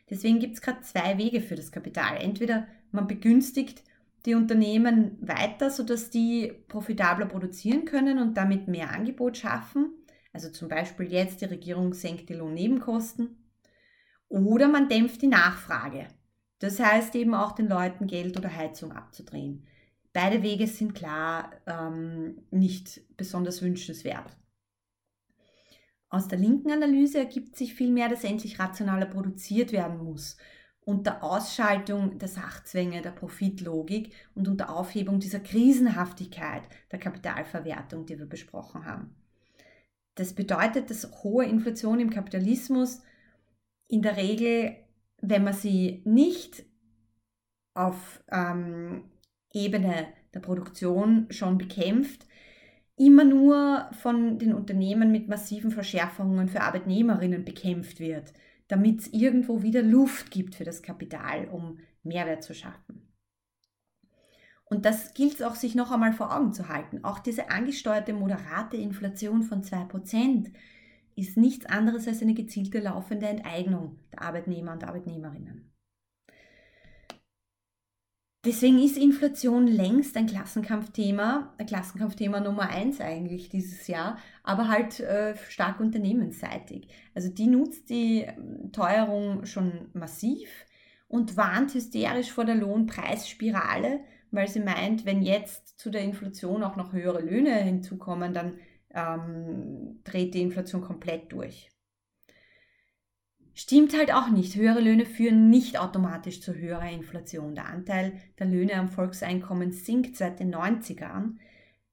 Deswegen 0.10 0.40
gibt 0.40 0.56
es 0.56 0.62
gerade 0.62 0.82
zwei 0.82 1.18
Wege 1.18 1.40
für 1.40 1.56
das 1.56 1.72
Kapital. 1.72 2.18
Entweder 2.18 2.68
man 2.92 3.08
begünstigt 3.08 3.84
die 4.26 4.36
Unternehmen 4.36 5.18
weiter, 5.22 5.70
sodass 5.70 6.10
die 6.10 6.54
profitabler 6.68 7.26
produzieren 7.26 7.86
können 7.86 8.20
und 8.20 8.36
damit 8.36 8.68
mehr 8.68 8.92
Angebot 8.92 9.38
schaffen 9.38 9.92
also 10.34 10.50
zum 10.50 10.70
Beispiel 10.70 11.12
jetzt 11.12 11.42
die 11.42 11.46
Regierung 11.46 11.94
senkt 11.94 12.30
die 12.30 12.34
Lohnnebenkosten. 12.34 13.38
Oder 14.28 14.70
man 14.70 14.88
dämpft 14.88 15.22
die 15.22 15.28
Nachfrage. 15.28 16.08
Das 16.60 16.80
heißt 16.80 17.16
eben 17.16 17.34
auch 17.34 17.52
den 17.54 17.68
Leuten 17.68 18.08
Geld 18.08 18.38
oder 18.38 18.56
Heizung 18.56 18.92
abzudrehen. 18.94 19.68
Beide 20.14 20.42
Wege 20.42 20.68
sind 20.68 20.94
klar 20.94 21.52
ähm, 21.66 22.44
nicht 22.52 23.02
besonders 23.18 23.62
wünschenswert. 23.62 24.38
Aus 26.10 26.28
der 26.28 26.40
linken 26.40 26.72
Analyse 26.72 27.20
ergibt 27.20 27.56
sich 27.56 27.74
vielmehr, 27.74 28.10
dass 28.10 28.24
endlich 28.24 28.60
rationaler 28.60 29.06
produziert 29.06 29.72
werden 29.72 30.04
muss. 30.04 30.38
Unter 30.84 31.24
Ausschaltung 31.24 32.18
der 32.18 32.28
Sachzwänge, 32.28 33.02
der 33.02 33.12
Profitlogik 33.12 34.14
und 34.34 34.48
unter 34.48 34.76
Aufhebung 34.76 35.20
dieser 35.20 35.40
Krisenhaftigkeit 35.40 36.64
der 36.92 37.00
Kapitalverwertung, 37.00 38.06
die 38.06 38.18
wir 38.18 38.26
besprochen 38.26 38.86
haben. 38.86 39.16
Das 40.16 40.34
bedeutet, 40.34 40.90
dass 40.90 41.24
hohe 41.24 41.46
Inflation 41.46 42.00
im 42.00 42.10
Kapitalismus 42.10 43.02
in 43.88 44.02
der 44.02 44.18
Regel, 44.18 44.76
wenn 45.22 45.44
man 45.44 45.54
sie 45.54 46.02
nicht 46.06 46.66
auf 47.74 48.24
ähm, 48.32 49.06
Ebene 49.54 50.08
der 50.34 50.40
Produktion 50.40 51.28
schon 51.30 51.58
bekämpft, 51.58 52.26
immer 52.98 53.24
nur 53.24 53.90
von 53.94 54.38
den 54.38 54.54
Unternehmen 54.54 55.12
mit 55.12 55.28
massiven 55.28 55.72
Verschärfungen 55.72 56.48
für 56.48 56.62
Arbeitnehmerinnen 56.62 57.46
bekämpft 57.46 58.00
wird, 58.00 58.34
damit 58.72 59.02
es 59.02 59.08
irgendwo 59.14 59.64
wieder 59.64 59.82
Luft 59.82 60.32
gibt 60.32 60.56
für 60.56 60.64
das 60.64 60.82
Kapital, 60.82 61.50
um 61.50 61.80
Mehrwert 62.04 62.44
zu 62.44 62.54
schaffen. 62.54 63.12
Und 64.64 64.86
das 64.86 65.14
gilt 65.14 65.34
es 65.34 65.42
auch 65.42 65.56
sich 65.56 65.76
noch 65.76 65.92
einmal 65.92 66.14
vor 66.14 66.34
Augen 66.34 66.54
zu 66.54 66.70
halten. 66.70 67.04
Auch 67.04 67.20
diese 67.20 67.50
angesteuerte 67.50 68.14
moderate 68.14 68.78
Inflation 68.78 69.44
von 69.44 69.64
2% 69.64 70.54
ist 71.18 71.36
nichts 71.36 71.66
anderes 71.66 72.08
als 72.08 72.22
eine 72.22 72.34
gezielte 72.34 72.80
laufende 72.80 73.28
Enteignung 73.28 74.00
der 74.14 74.22
Arbeitnehmer 74.22 74.72
und 74.72 74.86
Arbeitnehmerinnen. 74.86 75.71
Deswegen 78.44 78.80
ist 78.80 78.98
Inflation 78.98 79.68
längst 79.68 80.18
ein 80.18 80.26
Klassenkampfthema, 80.26 81.54
ein 81.60 81.66
Klassenkampfthema 81.68 82.40
Nummer 82.40 82.70
eins 82.70 83.00
eigentlich 83.00 83.50
dieses 83.50 83.86
Jahr, 83.86 84.18
aber 84.42 84.68
halt 84.68 85.00
äh, 85.00 85.36
stark 85.50 85.80
unternehmensseitig. 85.80 86.88
Also 87.14 87.30
die 87.30 87.46
nutzt 87.46 87.92
die 87.92 88.22
ähm, 88.22 88.72
Teuerung 88.72 89.46
schon 89.46 89.90
massiv 89.94 90.50
und 91.08 91.38
warnt 91.38 91.76
hysterisch 91.76 92.32
vor 92.32 92.46
der 92.46 92.56
Lohnpreisspirale, 92.56 94.00
weil 94.32 94.48
sie 94.48 94.62
meint, 94.62 95.06
wenn 95.06 95.22
jetzt 95.22 95.78
zu 95.80 95.92
der 95.92 96.02
Inflation 96.02 96.64
auch 96.64 96.78
noch 96.78 96.94
höhere 96.94 97.22
Löhne 97.22 97.54
hinzukommen, 97.58 98.34
dann 98.34 98.58
ähm, 98.90 100.00
dreht 100.04 100.34
die 100.34 100.42
Inflation 100.42 100.82
komplett 100.82 101.32
durch. 101.32 101.70
Stimmt 103.62 103.96
halt 103.96 104.12
auch 104.12 104.28
nicht. 104.28 104.56
Höhere 104.56 104.80
Löhne 104.80 105.06
führen 105.06 105.52
nicht 105.52 105.78
automatisch 105.80 106.42
zu 106.42 106.56
höherer 106.56 106.90
Inflation. 106.90 107.54
Der 107.54 107.68
Anteil 107.68 108.14
der 108.40 108.48
Löhne 108.48 108.74
am 108.74 108.90
Volkseinkommen 108.90 109.72
sinkt 109.72 110.18
seit 110.18 110.40
den 110.40 110.52
90ern. 110.52 111.36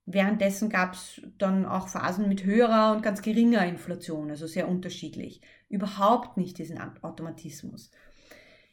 Währenddessen 0.07 0.71
gab 0.71 0.95
es 0.95 1.21
dann 1.37 1.67
auch 1.67 1.89
Phasen 1.89 2.27
mit 2.27 2.43
höherer 2.45 2.97
und 2.97 3.03
ganz 3.03 3.21
geringer 3.21 3.67
Inflation, 3.67 4.31
also 4.31 4.47
sehr 4.47 4.67
unterschiedlich. 4.67 5.43
Überhaupt 5.69 6.39
nicht 6.39 6.57
diesen 6.57 6.79
Automatismus. 7.03 7.91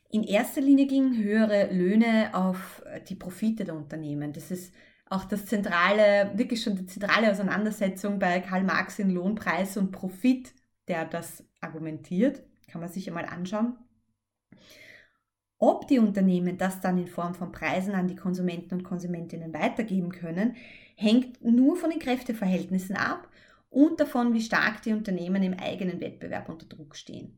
In 0.09 0.23
erster 0.23 0.61
Linie 0.61 0.87
gingen 0.87 1.21
höhere 1.21 1.73
Löhne 1.73 2.29
auf 2.31 2.81
die 3.09 3.15
Profite 3.15 3.65
der 3.65 3.75
Unternehmen. 3.75 4.31
Das 4.31 4.51
ist 4.51 4.73
auch 5.09 5.25
das 5.25 5.45
zentrale, 5.45 6.31
wirklich 6.35 6.63
schon 6.63 6.77
die 6.77 6.85
zentrale 6.85 7.29
Auseinandersetzung 7.29 8.19
bei 8.19 8.39
Karl 8.39 8.63
Marx 8.63 8.99
in 8.99 9.09
Lohnpreis 9.09 9.75
und 9.75 9.91
Profit, 9.91 10.53
der 10.87 11.03
das 11.03 11.43
argumentiert. 11.59 12.41
Kann 12.67 12.81
man 12.81 12.89
sich 12.89 13.07
einmal 13.07 13.25
anschauen. 13.25 13.77
Ob 15.57 15.87
die 15.87 15.99
Unternehmen 15.99 16.57
das 16.57 16.81
dann 16.81 16.97
in 16.97 17.07
Form 17.07 17.33
von 17.33 17.51
Preisen 17.51 17.93
an 17.93 18.07
die 18.07 18.15
Konsumenten 18.15 18.75
und 18.75 18.83
Konsumentinnen 18.83 19.53
weitergeben 19.53 20.11
können, 20.11 20.55
hängt 20.95 21.43
nur 21.43 21.77
von 21.77 21.89
den 21.89 21.99
Kräfteverhältnissen 21.99 22.95
ab 22.95 23.29
und 23.69 23.99
davon, 23.99 24.33
wie 24.33 24.41
stark 24.41 24.81
die 24.81 24.93
Unternehmen 24.93 25.43
im 25.43 25.53
eigenen 25.53 26.01
Wettbewerb 26.01 26.49
unter 26.49 26.65
Druck 26.65 26.95
stehen. 26.95 27.37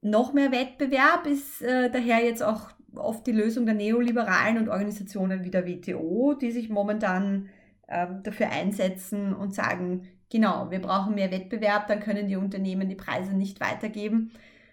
Noch 0.00 0.32
mehr 0.32 0.52
Wettbewerb 0.52 1.26
ist 1.26 1.62
äh, 1.62 1.90
daher 1.90 2.24
jetzt 2.24 2.42
auch 2.42 2.70
oft 2.94 3.26
die 3.26 3.32
Lösung 3.32 3.66
der 3.66 3.74
Neoliberalen 3.74 4.58
und 4.58 4.68
Organisationen 4.68 5.44
wie 5.44 5.50
der 5.50 5.66
WTO, 5.66 6.34
die 6.34 6.50
sich 6.50 6.68
momentan 6.68 7.48
äh, 7.86 8.06
dafür 8.22 8.50
einsetzen 8.50 9.32
und 9.32 9.54
sagen, 9.54 10.08
genau, 10.32 10.70
wir 10.70 10.80
brauchen 10.80 11.14
mehr 11.14 11.30
Wettbewerb, 11.30 11.86
dann 11.86 12.00
können 12.00 12.26
die 12.26 12.36
Unternehmen 12.36 12.88
die 12.88 12.96
Preise 12.96 13.34
nicht 13.34 13.60
weitergeben. 13.60 14.32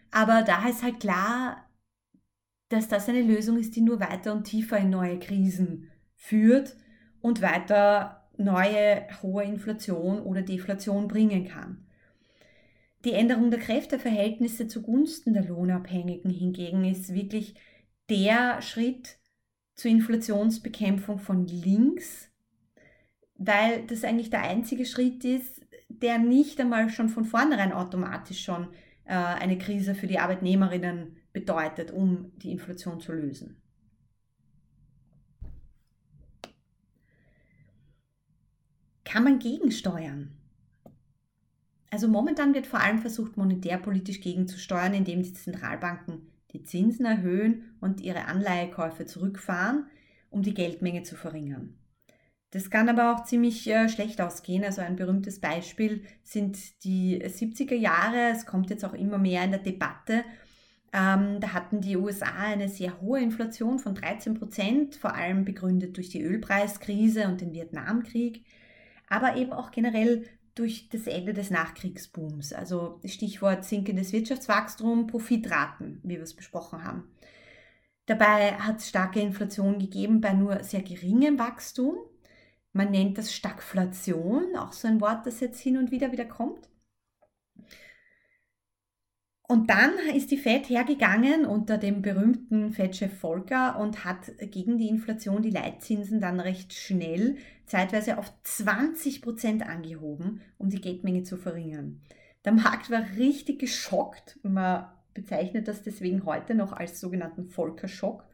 Aber 0.09 0.41
da 0.41 0.67
ist 0.67 0.81
halt 0.81 0.99
klar, 1.01 1.69
dass 2.69 2.87
das 2.87 3.09
eine 3.09 3.21
Lösung 3.21 3.59
ist, 3.59 3.75
die 3.75 3.81
nur 3.81 3.99
weiter 3.99 4.33
und 4.33 4.45
tiefer 4.45 4.77
in 4.77 4.89
neue 4.89 5.19
Krisen 5.19 5.91
führt 6.15 6.75
und 7.21 7.41
weiter 7.41 8.29
neue 8.37 9.05
hohe 9.21 9.43
Inflation 9.43 10.21
oder 10.21 10.41
Deflation 10.41 11.07
bringen 11.07 11.45
kann. 11.45 11.85
Die 13.03 13.13
Änderung 13.13 13.51
der 13.51 13.59
Kräfteverhältnisse 13.59 14.67
zugunsten 14.67 15.33
der 15.33 15.43
Lohnabhängigen 15.43 16.31
hingegen 16.31 16.85
ist 16.85 17.13
wirklich 17.13 17.55
der 18.09 18.61
Schritt 18.61 19.17
zur 19.75 19.91
Inflationsbekämpfung 19.91 21.19
von 21.19 21.47
links, 21.47 22.28
weil 23.39 23.87
das 23.87 24.03
eigentlich 24.03 24.29
der 24.29 24.41
einzige 24.41 24.85
Schritt 24.85 25.23
ist, 25.23 25.61
der 25.87 26.19
nicht 26.19 26.59
einmal 26.59 26.89
schon 26.89 27.09
von 27.09 27.25
vornherein 27.25 27.71
automatisch 27.71 28.43
schon 28.43 28.67
äh, 29.05 29.13
eine 29.13 29.57
Krise 29.57 29.95
für 29.95 30.07
die 30.07 30.19
Arbeitnehmerinnen 30.19 31.15
bedeutet, 31.33 31.91
um 31.91 32.31
die 32.37 32.51
Inflation 32.51 32.99
zu 32.99 33.13
lösen. 33.13 33.55
Kann 39.05 39.23
man 39.23 39.39
gegensteuern? 39.39 40.31
Also 41.89 42.07
momentan 42.07 42.53
wird 42.53 42.67
vor 42.67 42.81
allem 42.81 42.99
versucht, 42.99 43.37
monetärpolitisch 43.37 44.21
gegenzusteuern, 44.21 44.93
indem 44.93 45.23
die 45.23 45.33
Zentralbanken 45.33 46.29
die 46.51 46.63
Zinsen 46.63 47.05
erhöhen 47.05 47.75
und 47.79 48.01
ihre 48.01 48.25
Anleihekäufe 48.25 49.05
zurückfahren, 49.05 49.85
um 50.29 50.43
die 50.43 50.53
Geldmenge 50.53 51.03
zu 51.03 51.15
verringern. 51.15 51.78
Das 52.51 52.71
kann 52.71 52.89
aber 52.89 53.13
auch 53.13 53.25
ziemlich 53.25 53.69
äh, 53.69 53.89
schlecht 53.89 54.21
ausgehen. 54.21 54.63
Also 54.63 54.81
ein 54.81 54.95
berühmtes 54.95 55.39
Beispiel 55.39 56.03
sind 56.23 56.83
die 56.83 57.21
70er 57.23 57.75
Jahre. 57.75 58.31
Es 58.31 58.45
kommt 58.45 58.69
jetzt 58.71 58.83
auch 58.83 58.93
immer 58.93 59.19
mehr 59.19 59.43
in 59.43 59.51
der 59.51 59.59
Debatte. 59.59 60.23
Ähm, 60.91 61.39
da 61.39 61.53
hatten 61.53 61.81
die 61.81 61.97
USA 61.97 62.25
eine 62.25 62.67
sehr 62.67 62.99
hohe 63.01 63.21
Inflation 63.21 63.77
von 63.77 63.93
13 63.93 64.33
Prozent, 64.33 64.95
vor 64.95 65.13
allem 65.13 65.45
begründet 65.45 65.97
durch 65.97 66.09
die 66.09 66.23
Ölpreiskrise 66.23 67.27
und 67.27 67.41
den 67.41 67.53
Vietnamkrieg, 67.53 68.43
aber 69.07 69.35
eben 69.35 69.53
auch 69.53 69.69
generell 69.69 70.25
durch 70.55 70.89
das 70.89 71.05
Ende 71.05 71.33
des 71.33 71.51
Nachkriegsbooms. 71.51 72.53
Also 72.53 72.99
Stichwort 73.05 73.65
sinkendes 73.65 74.11
Wirtschaftswachstum, 74.11 75.05
Profitraten, 75.05 76.01
wie 76.03 76.15
wir 76.15 76.23
es 76.23 76.35
besprochen 76.35 76.83
haben. 76.83 77.03
Dabei 78.07 78.53
hat 78.53 78.79
es 78.79 78.89
starke 78.89 79.19
Inflation 79.19 79.77
gegeben 79.77 80.19
bei 80.21 80.33
nur 80.33 80.63
sehr 80.63 80.81
geringem 80.81 81.37
Wachstum. 81.37 81.95
Man 82.73 82.91
nennt 82.91 83.17
das 83.17 83.33
Stagflation, 83.33 84.55
auch 84.55 84.73
so 84.73 84.87
ein 84.87 85.01
Wort, 85.01 85.25
das 85.25 85.39
jetzt 85.39 85.59
hin 85.59 85.77
und 85.77 85.91
wieder 85.91 86.11
wieder 86.11 86.25
kommt. 86.25 86.69
Und 89.51 89.71
dann 89.71 89.93
ist 90.13 90.29
die 90.29 90.37
Fed 90.37 90.69
hergegangen 90.69 91.43
unter 91.47 91.79
dem 91.79 92.03
berühmten 92.03 92.71
Fed-Chef 92.71 93.17
Volcker 93.17 93.79
und 93.79 94.05
hat 94.05 94.31
gegen 94.51 94.77
die 94.77 94.87
Inflation 94.87 95.41
die 95.41 95.49
Leitzinsen 95.49 96.21
dann 96.21 96.39
recht 96.39 96.71
schnell, 96.71 97.37
zeitweise 97.65 98.19
auf 98.19 98.31
20 98.43 99.23
Prozent 99.23 99.67
angehoben, 99.67 100.41
um 100.59 100.69
die 100.69 100.79
Geldmenge 100.79 101.23
zu 101.23 101.35
verringern. 101.35 101.99
Der 102.45 102.51
Markt 102.51 102.91
war 102.91 103.03
richtig 103.17 103.57
geschockt. 103.57 104.37
Man 104.43 104.85
bezeichnet 105.15 105.67
das 105.67 105.81
deswegen 105.81 106.25
heute 106.25 106.53
noch 106.53 106.71
als 106.71 106.99
sogenannten 106.99 107.45
Volcker-Schock 107.45 108.28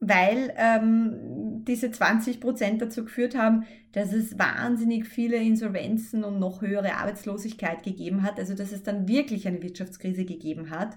weil 0.00 0.54
ähm, 0.56 1.62
diese 1.64 1.90
20 1.90 2.40
Prozent 2.40 2.80
dazu 2.80 3.04
geführt 3.04 3.36
haben, 3.36 3.64
dass 3.92 4.12
es 4.14 4.38
wahnsinnig 4.38 5.06
viele 5.06 5.36
Insolvenzen 5.36 6.24
und 6.24 6.38
noch 6.38 6.62
höhere 6.62 6.94
Arbeitslosigkeit 6.96 7.82
gegeben 7.82 8.22
hat, 8.22 8.38
also 8.38 8.54
dass 8.54 8.72
es 8.72 8.82
dann 8.82 9.06
wirklich 9.06 9.46
eine 9.46 9.62
Wirtschaftskrise 9.62 10.24
gegeben 10.24 10.70
hat. 10.70 10.96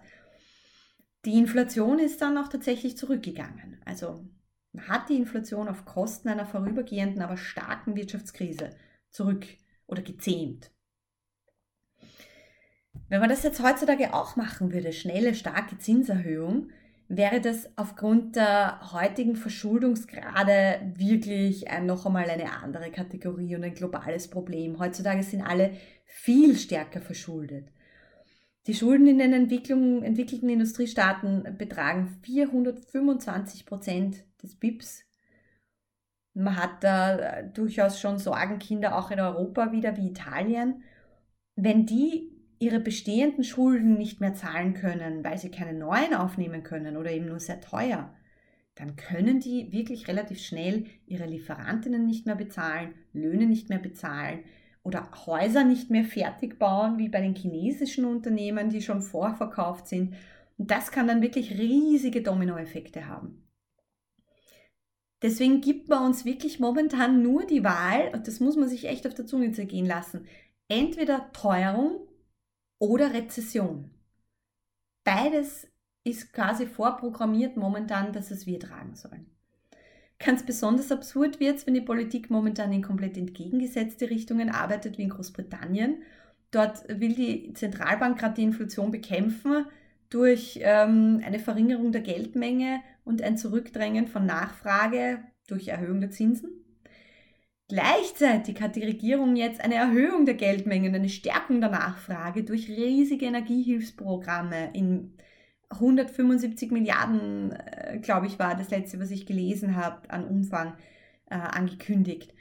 Die 1.25 1.37
Inflation 1.37 1.99
ist 1.99 2.21
dann 2.21 2.37
auch 2.37 2.47
tatsächlich 2.47 2.97
zurückgegangen. 2.97 3.81
Also 3.85 4.25
man 4.71 4.87
hat 4.87 5.09
die 5.09 5.17
Inflation 5.17 5.67
auf 5.67 5.85
Kosten 5.85 6.29
einer 6.29 6.45
vorübergehenden, 6.45 7.21
aber 7.21 7.37
starken 7.37 7.95
Wirtschaftskrise 7.97 8.69
zurück 9.11 9.45
oder 9.85 10.01
gezähmt. 10.01 10.71
Wenn 13.09 13.19
man 13.19 13.29
das 13.29 13.43
jetzt 13.43 13.61
heutzutage 13.61 14.13
auch 14.13 14.37
machen 14.37 14.71
würde, 14.71 14.93
schnelle, 14.93 15.35
starke 15.35 15.77
Zinserhöhung, 15.77 16.69
wäre 17.17 17.41
das 17.41 17.69
aufgrund 17.75 18.35
der 18.35 18.91
heutigen 18.91 19.35
Verschuldungsgrade 19.35 20.93
wirklich 20.95 21.69
ein, 21.69 21.85
noch 21.85 22.05
einmal 22.05 22.29
eine 22.29 22.51
andere 22.51 22.91
Kategorie 22.91 23.55
und 23.55 23.63
ein 23.63 23.73
globales 23.73 24.29
Problem. 24.29 24.79
Heutzutage 24.79 25.23
sind 25.23 25.41
alle 25.41 25.71
viel 26.05 26.55
stärker 26.55 27.01
verschuldet. 27.01 27.67
Die 28.67 28.73
Schulden 28.73 29.07
in 29.07 29.19
den 29.19 29.33
entwickelten 29.33 30.49
Industriestaaten 30.49 31.57
betragen 31.57 32.17
425 32.23 33.65
Prozent 33.65 34.23
des 34.41 34.55
BIPs. 34.55 35.03
Man 36.33 36.55
hat 36.55 36.83
da 36.83 37.41
durchaus 37.41 37.99
schon 37.99 38.17
Sorgenkinder 38.17 38.97
auch 38.97 39.11
in 39.11 39.19
Europa 39.19 39.71
wieder 39.71 39.97
wie 39.97 40.07
Italien. 40.07 40.83
Wenn 41.55 41.85
die 41.85 42.32
ihre 42.63 42.79
bestehenden 42.79 43.43
Schulden 43.43 43.97
nicht 43.97 44.21
mehr 44.21 44.33
zahlen 44.33 44.73
können, 44.73 45.23
weil 45.23 45.37
sie 45.37 45.51
keine 45.51 45.77
neuen 45.77 46.13
aufnehmen 46.13 46.63
können 46.63 46.95
oder 46.95 47.11
eben 47.11 47.27
nur 47.27 47.39
sehr 47.39 47.59
teuer, 47.59 48.13
dann 48.75 48.95
können 48.95 49.39
die 49.39 49.71
wirklich 49.71 50.07
relativ 50.07 50.39
schnell 50.39 50.85
ihre 51.05 51.25
Lieferantinnen 51.25 52.05
nicht 52.05 52.25
mehr 52.25 52.35
bezahlen, 52.35 52.93
Löhne 53.11 53.45
nicht 53.47 53.69
mehr 53.69 53.79
bezahlen 53.79 54.39
oder 54.81 55.09
Häuser 55.25 55.65
nicht 55.65 55.89
mehr 55.89 56.05
fertig 56.05 56.57
bauen, 56.57 56.97
wie 56.97 57.09
bei 57.09 57.21
den 57.21 57.35
chinesischen 57.35 58.05
Unternehmen, 58.05 58.69
die 58.69 58.81
schon 58.81 59.01
vorverkauft 59.01 59.87
sind. 59.87 60.15
Und 60.57 60.71
das 60.71 60.91
kann 60.91 61.07
dann 61.07 61.21
wirklich 61.21 61.57
riesige 61.57 62.21
Dominoeffekte 62.21 63.07
haben. 63.07 63.43
Deswegen 65.21 65.61
gibt 65.61 65.89
man 65.89 66.05
uns 66.05 66.25
wirklich 66.25 66.59
momentan 66.59 67.21
nur 67.21 67.45
die 67.45 67.63
Wahl, 67.63 68.11
und 68.13 68.27
das 68.27 68.39
muss 68.39 68.55
man 68.55 68.67
sich 68.67 68.85
echt 68.85 69.05
auf 69.05 69.13
der 69.13 69.25
Zunge 69.25 69.51
zergehen 69.51 69.85
lassen, 69.85 70.25
entweder 70.67 71.31
Teuerung 71.31 72.07
oder 72.83 73.13
Rezession. 73.13 73.89
Beides 75.05 75.69
ist 76.03 76.33
quasi 76.33 76.65
vorprogrammiert 76.65 77.55
momentan, 77.55 78.11
dass 78.11 78.29
es 78.29 78.45
wir 78.45 78.59
tragen 78.59 78.93
sollen. 78.95 79.25
Ganz 80.19 80.45
besonders 80.45 80.91
absurd 80.91 81.39
wird 81.39 81.59
es, 81.59 81.65
wenn 81.65 81.75
die 81.75 81.81
Politik 81.81 82.29
momentan 82.29 82.73
in 82.73 82.81
komplett 82.81 83.15
entgegengesetzte 83.15 84.09
Richtungen 84.09 84.49
arbeitet 84.49 84.97
wie 84.97 85.03
in 85.03 85.09
Großbritannien. 85.09 86.03
Dort 86.51 86.85
will 86.89 87.13
die 87.13 87.53
Zentralbank 87.53 88.19
gerade 88.19 88.35
die 88.35 88.43
Inflation 88.43 88.91
bekämpfen 88.91 89.65
durch 90.09 90.59
ähm, 90.61 91.21
eine 91.25 91.39
Verringerung 91.39 91.93
der 91.93 92.01
Geldmenge 92.01 92.81
und 93.05 93.21
ein 93.21 93.37
Zurückdrängen 93.37 94.07
von 94.07 94.25
Nachfrage 94.25 95.23
durch 95.47 95.69
Erhöhung 95.69 96.01
der 96.01 96.11
Zinsen. 96.11 96.62
Gleichzeitig 97.73 98.61
hat 98.61 98.75
die 98.75 98.83
Regierung 98.83 99.35
jetzt 99.35 99.59
eine 99.59 99.73
Erhöhung 99.73 100.27
der 100.27 100.35
Geldmengen, 100.35 100.93
eine 100.93 101.09
Stärkung 101.09 101.59
der 101.59 101.71
Nachfrage 101.71 102.43
durch 102.43 102.69
riesige 102.69 103.25
Energiehilfsprogramme 103.25 104.69
in 104.73 105.17
175 105.71 106.69
Milliarden, 106.69 107.51
äh, 107.51 107.97
glaube 107.99 108.27
ich, 108.27 108.37
war 108.37 108.55
das 108.55 108.69
letzte, 108.69 108.99
was 108.99 109.09
ich 109.09 109.25
gelesen 109.25 109.75
habe, 109.75 110.07
an 110.11 110.23
Umfang 110.27 110.75
äh, 111.31 111.33
angekündigt. 111.33 112.35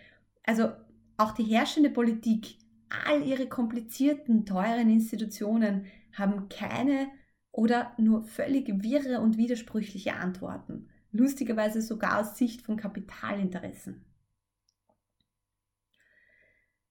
Also 0.45 0.69
auch 1.17 1.33
die 1.33 1.45
herrschende 1.45 1.89
Politik, 1.89 2.59
all 3.07 3.27
ihre 3.27 3.47
komplizierten, 3.47 4.45
teuren 4.45 4.91
Institutionen 4.91 5.87
haben 6.13 6.51
keine 6.51 7.07
oder 7.53 7.93
nur 7.97 8.23
völlig 8.25 8.69
wirre 8.83 9.23
und 9.23 9.39
widersprüchliche 9.39 10.13
Antworten. 10.13 10.91
Lustigerweise 11.11 11.81
sogar 11.81 12.21
aus 12.21 12.37
Sicht 12.37 12.61
von 12.61 12.77
Kapitalinteressen. 12.77 14.12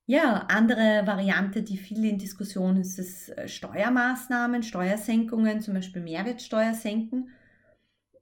Ja, 0.05 0.45
andere 0.49 1.03
Variante, 1.07 1.63
die 1.63 1.77
viel 1.77 2.03
in 2.05 2.17
Diskussion 2.17 2.77
ist, 2.77 2.99
ist 2.99 3.29
äh, 3.29 3.47
Steuermaßnahmen, 3.47 4.61
Steuersenkungen, 4.63 5.61
zum 5.61 5.73
Beispiel 5.75 6.01
Mehrwertsteuer 6.01 6.73
senken. 6.73 7.29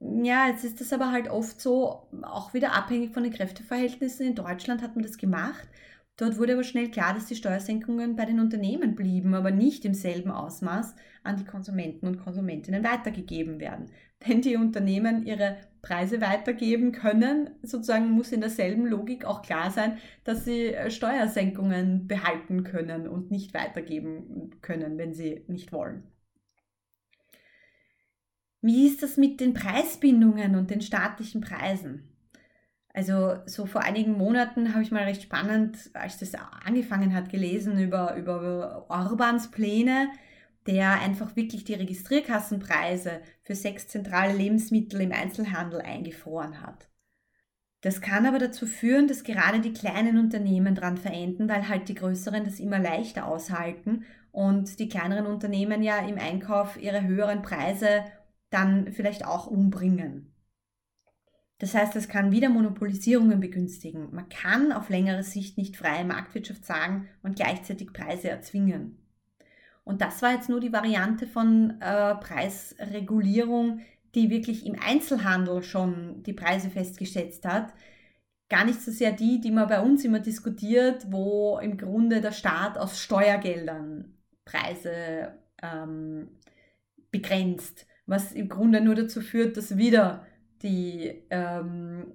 Ja, 0.00 0.48
jetzt 0.48 0.64
ist 0.64 0.80
das 0.80 0.92
aber 0.92 1.12
halt 1.12 1.28
oft 1.28 1.60
so, 1.60 2.08
auch 2.22 2.54
wieder 2.54 2.72
abhängig 2.72 3.12
von 3.12 3.22
den 3.22 3.32
Kräfteverhältnissen. 3.32 4.26
In 4.26 4.34
Deutschland 4.34 4.82
hat 4.82 4.96
man 4.96 5.04
das 5.04 5.18
gemacht. 5.18 5.68
Dort 6.16 6.38
wurde 6.38 6.52
aber 6.52 6.64
schnell 6.64 6.90
klar, 6.90 7.14
dass 7.14 7.26
die 7.26 7.34
Steuersenkungen 7.34 8.14
bei 8.14 8.26
den 8.26 8.40
Unternehmen 8.40 8.94
blieben, 8.94 9.34
aber 9.34 9.50
nicht 9.50 9.84
im 9.86 9.94
selben 9.94 10.30
Ausmaß 10.30 10.94
an 11.22 11.36
die 11.36 11.44
Konsumenten 11.44 12.06
und 12.06 12.22
Konsumentinnen 12.22 12.84
weitergegeben 12.84 13.58
werden. 13.58 13.90
Wenn 14.20 14.42
die 14.42 14.56
Unternehmen 14.56 15.24
ihre 15.24 15.56
Preise 15.80 16.20
weitergeben 16.20 16.92
können, 16.92 17.50
sozusagen 17.62 18.10
muss 18.10 18.32
in 18.32 18.40
derselben 18.40 18.86
Logik 18.86 19.24
auch 19.24 19.40
klar 19.40 19.70
sein, 19.70 19.96
dass 20.24 20.44
sie 20.44 20.74
äh, 20.74 20.90
Steuersenkungen 20.90 22.06
behalten 22.06 22.64
können 22.64 23.08
und 23.08 23.30
nicht 23.30 23.54
weitergeben 23.54 24.50
können, 24.60 24.98
wenn 24.98 25.14
sie 25.14 25.44
nicht 25.48 25.72
wollen. 25.72 26.02
Wie 28.60 28.86
ist 28.86 29.02
das 29.02 29.16
mit 29.16 29.40
den 29.40 29.54
Preisbindungen 29.54 30.54
und 30.54 30.70
den 30.70 30.82
staatlichen 30.82 31.40
Preisen? 31.40 32.09
Also 32.92 33.36
so 33.46 33.66
vor 33.66 33.82
einigen 33.82 34.12
Monaten 34.12 34.72
habe 34.72 34.82
ich 34.82 34.90
mal 34.90 35.04
recht 35.04 35.22
spannend, 35.22 35.78
als 35.94 36.18
das 36.18 36.32
angefangen 36.34 37.14
hat, 37.14 37.30
gelesen 37.30 37.78
über, 37.80 38.16
über 38.16 38.86
Orbans 38.88 39.50
Pläne, 39.50 40.08
der 40.66 41.00
einfach 41.00 41.36
wirklich 41.36 41.64
die 41.64 41.74
Registrierkassenpreise 41.74 43.20
für 43.42 43.54
sechs 43.54 43.88
zentrale 43.88 44.36
Lebensmittel 44.36 45.00
im 45.00 45.12
Einzelhandel 45.12 45.80
eingefroren 45.80 46.60
hat. 46.60 46.88
Das 47.82 48.02
kann 48.02 48.26
aber 48.26 48.38
dazu 48.38 48.66
führen, 48.66 49.08
dass 49.08 49.24
gerade 49.24 49.60
die 49.60 49.72
kleinen 49.72 50.18
Unternehmen 50.18 50.74
dran 50.74 50.98
verenden, 50.98 51.48
weil 51.48 51.68
halt 51.68 51.88
die 51.88 51.94
größeren 51.94 52.44
das 52.44 52.60
immer 52.60 52.78
leichter 52.78 53.26
aushalten 53.26 54.04
und 54.32 54.78
die 54.78 54.88
kleineren 54.88 55.26
Unternehmen 55.26 55.82
ja 55.82 55.98
im 56.06 56.18
Einkauf 56.18 56.80
ihre 56.80 57.02
höheren 57.04 57.40
Preise 57.42 58.04
dann 58.50 58.92
vielleicht 58.92 59.24
auch 59.24 59.46
umbringen. 59.46 60.34
Das 61.60 61.74
heißt, 61.74 61.94
es 61.94 62.08
kann 62.08 62.32
wieder 62.32 62.48
Monopolisierungen 62.48 63.38
begünstigen. 63.38 64.08
Man 64.12 64.30
kann 64.30 64.72
auf 64.72 64.88
längere 64.88 65.22
Sicht 65.22 65.58
nicht 65.58 65.76
freie 65.76 66.06
Marktwirtschaft 66.06 66.64
sagen 66.64 67.06
und 67.22 67.36
gleichzeitig 67.36 67.92
Preise 67.92 68.30
erzwingen. 68.30 68.96
Und 69.84 70.00
das 70.00 70.22
war 70.22 70.32
jetzt 70.32 70.48
nur 70.48 70.60
die 70.60 70.72
Variante 70.72 71.26
von 71.26 71.78
äh, 71.82 72.14
Preisregulierung, 72.14 73.80
die 74.14 74.30
wirklich 74.30 74.64
im 74.64 74.74
Einzelhandel 74.80 75.62
schon 75.62 76.22
die 76.22 76.32
Preise 76.32 76.70
festgesetzt 76.70 77.44
hat. 77.44 77.74
Gar 78.48 78.64
nicht 78.64 78.80
so 78.80 78.90
sehr 78.90 79.12
die, 79.12 79.38
die 79.38 79.50
man 79.50 79.68
bei 79.68 79.82
uns 79.82 80.02
immer 80.02 80.20
diskutiert, 80.20 81.12
wo 81.12 81.58
im 81.58 81.76
Grunde 81.76 82.22
der 82.22 82.32
Staat 82.32 82.78
aus 82.78 82.98
Steuergeldern 82.98 84.14
Preise 84.46 85.34
ähm, 85.62 86.38
begrenzt, 87.10 87.86
was 88.06 88.32
im 88.32 88.48
Grunde 88.48 88.80
nur 88.80 88.94
dazu 88.94 89.20
führt, 89.20 89.58
dass 89.58 89.76
wieder 89.76 90.26
die 90.62 91.24
ähm, 91.30 92.12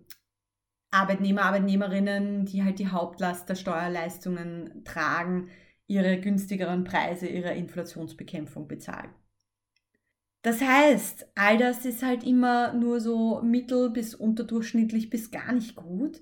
Arbeitnehmer, 0.91 1.43
Arbeitnehmerinnen, 1.43 2.45
die 2.45 2.63
halt 2.63 2.79
die 2.79 2.88
Hauptlast 2.88 3.49
der 3.49 3.55
Steuerleistungen 3.55 4.84
tragen, 4.86 5.49
ihre 5.88 6.19
günstigeren 6.19 6.84
Preise 6.84 7.27
ihrer 7.27 7.53
Inflationsbekämpfung 7.53 8.67
bezahlen. 8.67 9.12
Das 10.41 10.62
heißt, 10.62 11.27
all 11.36 11.58
das 11.58 11.86
ist 11.86 12.03
halt 12.03 12.23
immer 12.23 12.73
nur 12.73 13.01
so 13.01 13.41
mittel 13.41 13.89
bis 13.89 14.13
unterdurchschnittlich 14.13 15.10
bis 15.10 15.31
gar 15.31 15.51
nicht 15.51 15.75
gut. 15.75 16.21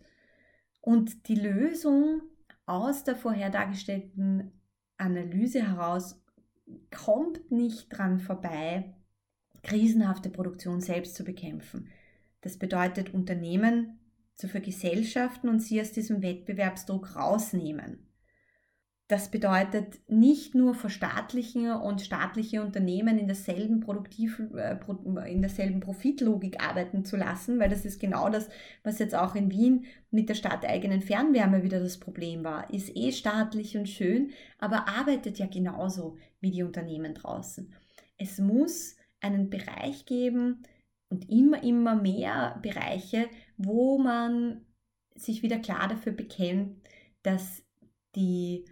Und 0.81 1.27
die 1.27 1.36
Lösung 1.36 2.21
aus 2.65 3.03
der 3.03 3.15
vorher 3.15 3.49
dargestellten 3.49 4.51
Analyse 4.97 5.67
heraus 5.67 6.21
kommt 6.89 7.51
nicht 7.51 7.89
dran 7.89 8.19
vorbei, 8.19 8.95
krisenhafte 9.62 10.29
Produktion 10.29 10.79
selbst 10.79 11.15
zu 11.15 11.23
bekämpfen. 11.23 11.89
Das 12.43 12.58
bedeutet, 12.58 13.13
Unternehmen 13.13 13.99
zu 14.36 14.49
vergesellschaften 14.49 15.49
und 15.49 15.62
sie 15.62 15.79
aus 15.79 15.93
diesem 15.93 16.21
Wettbewerbsdruck 16.21 17.15
rausnehmen. 17.15 18.10
das 19.10 19.29
bedeutet 19.29 19.99
nicht 20.08 20.56
nur 20.56 20.73
verstaatlichen 20.73 21.71
und 21.71 22.01
staatliche 22.01 22.63
Unternehmen 22.63 23.19
in 23.19 23.27
derselben 23.27 23.79
Produktiv, 23.79 24.41
äh, 24.56 24.77
in 25.29 25.41
derselben 25.41 25.82
Profitlogik 25.82 26.63
arbeiten 26.63 27.06
zu 27.06 27.15
lassen, 27.15 27.60
weil 27.60 27.69
das 27.69 27.86
ist 27.86 27.99
genau 27.99 28.29
das, 28.29 28.49
was 28.84 28.99
jetzt 28.99 29.13
auch 29.13 29.36
in 29.36 29.51
Wien 29.51 29.86
mit 30.10 30.29
der 30.29 30.36
stadteigenen 30.36 31.01
Fernwärme 31.01 31.63
wieder 31.63 31.79
das 31.79 31.99
Problem 31.99 32.43
war. 32.43 32.73
Ist 32.73 32.95
eh 32.95 33.12
staatlich 33.12 33.77
und 33.77 33.88
schön, 33.88 34.32
aber 34.58 34.88
arbeitet 34.88 35.38
ja 35.38 35.45
genauso 35.45 36.17
wie 36.39 36.51
die 36.51 36.63
Unternehmen 36.63 37.13
draußen. 37.13 37.71
Es 38.17 38.39
muss 38.39 38.95
einen 39.21 39.49
Bereich 39.49 40.06
geben 40.06 40.63
und 41.13 41.30
immer, 41.30 41.62
immer 41.62 41.95
mehr 41.95 42.60
Bereiche, 42.63 43.30
wo 43.56 43.99
man 43.99 44.65
sich 45.13 45.43
wieder 45.43 45.60
klar 45.60 45.88
dafür 45.88 46.12
bekennt, 46.12 46.82
dass 47.21 47.63
die 48.15 48.65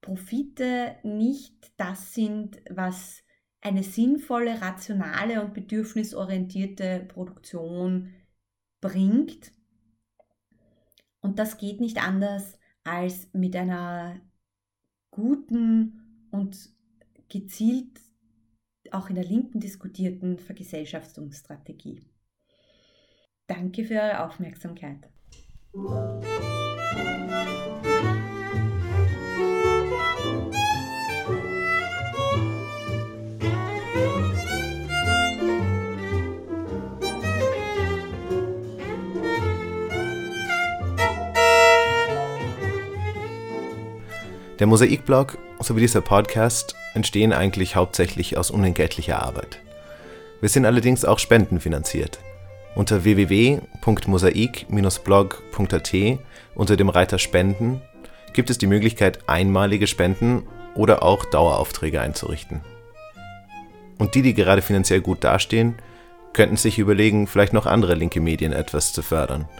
Profite 0.00 0.96
nicht 1.02 1.70
das 1.76 2.14
sind, 2.14 2.62
was 2.70 3.22
eine 3.60 3.82
sinnvolle, 3.82 4.62
rationale 4.62 5.44
und 5.44 5.52
bedürfnisorientierte 5.52 7.04
Produktion 7.08 8.14
bringt. 8.80 9.52
Und 11.20 11.38
das 11.38 11.58
geht 11.58 11.78
nicht 11.78 12.02
anders 12.02 12.58
als 12.84 13.28
mit 13.34 13.54
einer 13.54 14.18
guten 15.10 16.28
und 16.30 16.56
gezielt 17.28 18.00
auch 18.94 19.08
in 19.08 19.14
der 19.16 19.24
Linken 19.24 19.60
diskutierten 19.60 20.38
Vergesellschaftungsstrategie. 20.38 22.02
Danke 23.46 23.84
für 23.84 23.94
eure 23.94 24.24
Aufmerksamkeit. 24.24 25.08
Der 44.58 44.66
Mosaikblog 44.68 45.38
sowie 45.60 45.80
dieser 45.80 46.02
Podcast 46.02 46.76
entstehen 46.94 47.32
eigentlich 47.32 47.76
hauptsächlich 47.76 48.36
aus 48.36 48.50
unentgeltlicher 48.50 49.22
Arbeit. 49.22 49.60
Wir 50.40 50.48
sind 50.48 50.66
allerdings 50.66 51.04
auch 51.04 51.18
spendenfinanziert. 51.18 52.18
Unter 52.74 53.04
www.mosaik-blog.at 53.04 55.94
unter 56.54 56.76
dem 56.76 56.88
Reiter 56.88 57.18
Spenden 57.18 57.82
gibt 58.32 58.50
es 58.50 58.58
die 58.58 58.66
Möglichkeit, 58.66 59.28
einmalige 59.28 59.86
Spenden 59.86 60.42
oder 60.74 61.02
auch 61.02 61.24
Daueraufträge 61.24 62.00
einzurichten. 62.00 62.62
Und 63.98 64.14
die, 64.14 64.22
die 64.22 64.34
gerade 64.34 64.62
finanziell 64.62 65.00
gut 65.00 65.22
dastehen, 65.22 65.76
könnten 66.32 66.56
sich 66.56 66.78
überlegen, 66.78 67.26
vielleicht 67.26 67.52
noch 67.52 67.66
andere 67.66 67.94
linke 67.94 68.20
Medien 68.20 68.52
etwas 68.52 68.92
zu 68.92 69.02
fördern– 69.02 69.48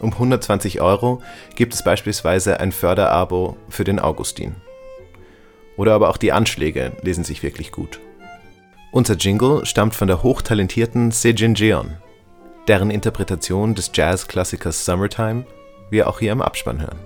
um 0.00 0.12
120 0.12 0.80
Euro 0.80 1.22
gibt 1.56 1.74
es 1.74 1.84
beispielsweise 1.84 2.58
ein 2.58 2.72
Förderabo 2.72 3.56
für 3.68 3.84
den 3.84 3.98
Augustin. 3.98 4.54
Oder 5.80 5.94
aber 5.94 6.10
auch 6.10 6.18
die 6.18 6.30
Anschläge 6.30 6.92
lesen 7.00 7.24
sich 7.24 7.42
wirklich 7.42 7.72
gut. 7.72 8.00
Unser 8.92 9.14
Jingle 9.14 9.64
stammt 9.64 9.94
von 9.94 10.08
der 10.08 10.22
hochtalentierten 10.22 11.10
Sejin 11.10 11.54
Jeon, 11.54 11.96
deren 12.68 12.90
Interpretation 12.90 13.74
des 13.74 13.90
Jazzklassikers 13.94 14.84
Summertime 14.84 15.46
wir 15.88 16.06
auch 16.06 16.18
hier 16.18 16.32
im 16.32 16.42
Abspann 16.42 16.82
hören. 16.82 16.98